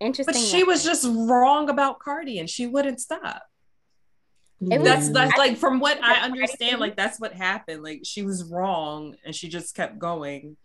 [0.00, 0.34] interesting.
[0.34, 0.66] But she life.
[0.66, 3.42] was just wrong about Cardi, and she wouldn't stop.
[4.60, 7.82] that's that's like from what I understand, like that's what happened.
[7.82, 10.56] Like she was wrong and she just kept going,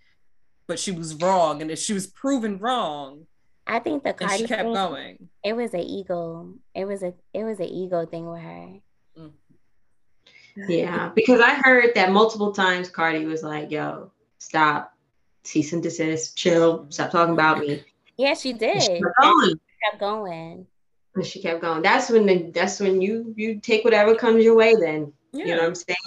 [0.67, 3.27] but she was wrong, and if she was proven wrong,
[3.65, 5.29] I think the and she kept thing, going.
[5.43, 6.53] It was an ego.
[6.73, 8.75] It was a it was an ego thing with her.
[10.67, 14.91] Yeah, because I heard that multiple times Cardi was like, yo, stop,
[15.43, 17.83] cease and desist, chill, stop talking about me.
[18.17, 18.81] Yeah, she did.
[18.81, 19.49] She kept And going.
[19.49, 20.67] she kept going.
[21.15, 21.81] And she kept going.
[21.83, 25.13] That's when the that's when you you take whatever comes your way then.
[25.31, 25.45] Yeah.
[25.45, 25.97] You know what I'm saying?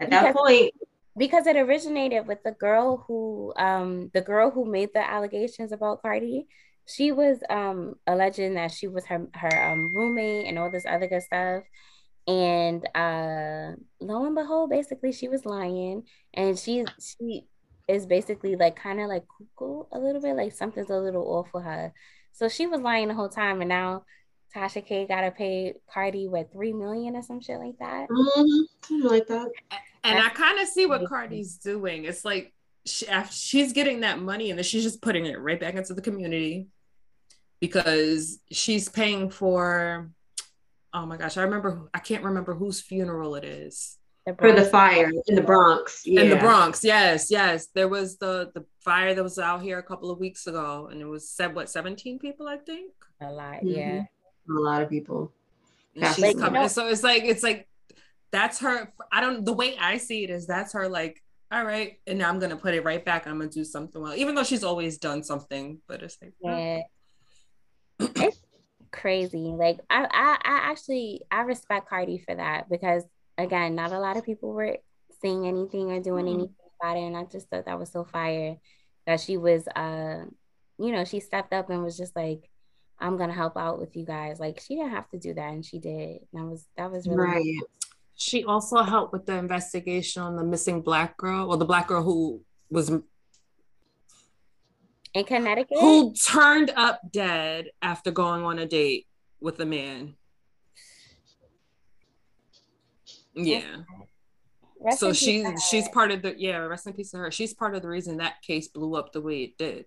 [0.00, 0.72] At that Because- point,
[1.16, 6.02] because it originated with the girl who um the girl who made the allegations about
[6.02, 6.46] Cardi.
[6.86, 11.06] She was um alleging that she was her her um roommate and all this other
[11.06, 11.62] good stuff.
[12.26, 17.44] And uh lo and behold, basically she was lying and she she
[17.86, 21.52] is basically like kind of like cuckoo a little bit, like something's a little off
[21.52, 21.92] with her.
[22.32, 24.04] So she was lying the whole time and now
[24.54, 28.08] Tasha K gotta pay Cardi what three million or some shit like that.
[28.08, 29.48] mhm, something like that.
[30.02, 31.08] And I kind of see what crazy.
[31.08, 32.04] Cardi's doing.
[32.04, 32.54] It's like
[32.86, 35.92] she, af- she's getting that money and then she's just putting it right back into
[35.92, 36.68] the community
[37.60, 40.10] because she's paying for.
[40.94, 41.70] Oh my gosh, I remember.
[41.72, 43.98] who- I can't remember whose funeral it is.
[44.38, 46.02] For the fire in the Bronx.
[46.06, 46.22] Yeah.
[46.22, 47.66] In the Bronx, yes, yes.
[47.74, 50.98] There was the the fire that was out here a couple of weeks ago, and
[51.02, 52.92] it was said what seventeen people, I think.
[53.20, 53.76] a lot, Mhm.
[53.76, 54.02] yeah.
[54.48, 55.30] A lot of people.
[55.94, 56.54] She's like, coming.
[56.54, 57.68] you know- so it's like it's like
[58.30, 58.92] that's her.
[59.12, 59.44] I don't.
[59.44, 60.88] The way I see it is that's her.
[60.88, 61.22] Like,
[61.52, 63.26] all right, and now I'm gonna put it right back.
[63.26, 65.80] I'm gonna do something well, even though she's always done something.
[65.86, 66.80] But it's like, Yeah.
[69.04, 69.52] It's crazy.
[69.52, 73.04] Like I, I I actually I respect Cardi for that because
[73.38, 74.78] again, not a lot of people were
[75.22, 76.34] saying anything or doing Mhm.
[76.34, 77.00] anything about it.
[77.00, 78.56] And I just thought that was so fire
[79.06, 80.24] that she was uh
[80.78, 82.50] you know, she stepped up and was just like,
[82.98, 84.40] I'm gonna help out with you guys.
[84.40, 86.20] Like she didn't have to do that and she did.
[86.32, 87.60] And that was that was really Right.
[88.16, 92.02] she also helped with the investigation on the missing black girl, or the black girl
[92.02, 92.90] who was
[95.14, 95.78] in Connecticut.
[95.80, 99.06] who turned up dead after going on a date
[99.40, 100.14] with a man.
[103.34, 103.82] Yeah.
[104.80, 105.56] Rest so in peace she to her.
[105.58, 108.18] she's part of the yeah rest in peace to her she's part of the reason
[108.18, 109.86] that case blew up the way it did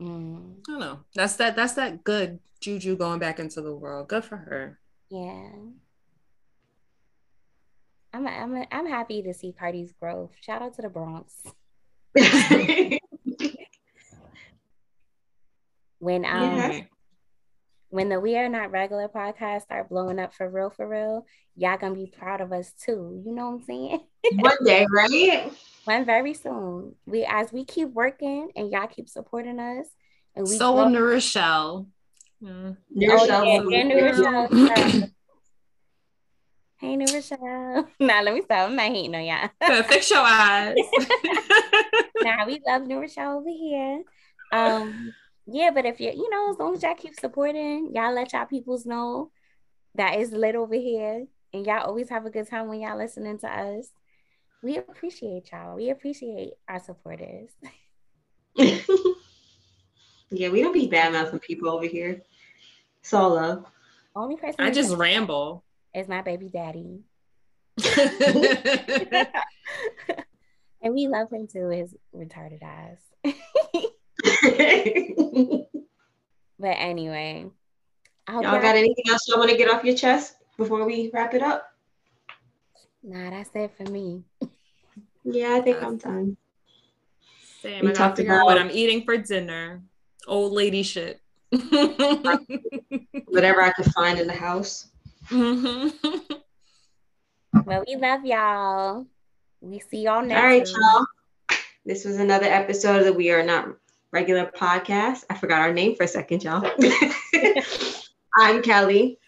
[0.00, 4.06] Mm, i don't know that's that that's that good juju going back into the world
[4.08, 4.78] good for her
[5.10, 5.48] yeah.
[8.14, 10.32] I'm I'm I'm happy to see Cardi's growth.
[10.40, 11.34] Shout out to the Bronx.
[16.02, 16.80] When um Yeah.
[17.90, 21.24] when the We Are Not Regular podcast start blowing up for real, for real,
[21.54, 23.22] y'all gonna be proud of us too.
[23.24, 24.00] You know what I'm saying?
[24.40, 25.52] One day, right?
[25.84, 26.96] One very soon.
[27.06, 29.86] We as we keep working and y'all keep supporting us,
[30.34, 31.86] and we so grow- will New Rochelle
[32.42, 32.76] Mm.
[32.76, 33.12] Oh, yeah.
[33.12, 35.08] Rochelle.
[36.78, 37.88] Hey, New Rochelle.
[38.00, 38.68] Nah, let me stop.
[38.68, 39.82] I'm not hating on y'all.
[39.84, 40.74] Fix your eyes
[42.24, 44.02] nah, we love New Rochelle over here.
[44.50, 45.14] Um,
[45.46, 48.46] yeah, but if you you know, as long as y'all keep supporting, y'all let y'all
[48.46, 49.30] peoples know
[49.94, 53.38] that is lit over here, and y'all always have a good time when y'all listening
[53.38, 53.88] to us.
[54.62, 55.76] We appreciate y'all.
[55.76, 57.50] We appreciate our supporters.
[58.56, 62.22] yeah, we don't be bad mouthing people over here.
[63.00, 63.66] It's all love.
[64.14, 65.64] Only person i just ramble
[65.94, 67.00] is my baby daddy,
[70.82, 71.68] and we love him too.
[71.68, 72.98] His retarded ass.
[74.24, 75.66] Y'all
[76.58, 77.46] But anyway,
[78.28, 81.34] I hope got anything else y'all want to get off your chest before we wrap
[81.34, 81.66] it up?
[83.02, 84.22] Nah, that's it for me.
[85.24, 86.36] Yeah, I think I'm done.
[87.60, 89.82] Same, We I gotta talked figure out what about- i'm eating for dinner
[90.28, 91.20] old lady shit
[91.50, 92.38] Whatever
[93.62, 94.88] I could find in the house.
[95.28, 95.92] Mhm.
[97.66, 99.06] Well, we love y'all.
[99.60, 100.74] We see y'all next All right, week.
[100.74, 101.04] y'all.
[101.84, 103.68] This was another episode of the We Are Not
[104.12, 105.24] Regular podcast.
[105.30, 106.70] I forgot our name for a second, y'all.
[108.36, 109.18] I'm Kelly.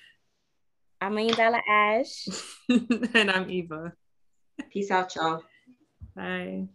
[1.00, 2.26] I'm Della Ash.
[2.68, 3.92] and i'm eva
[4.70, 5.42] Peace out, y'all.
[6.16, 6.66] bye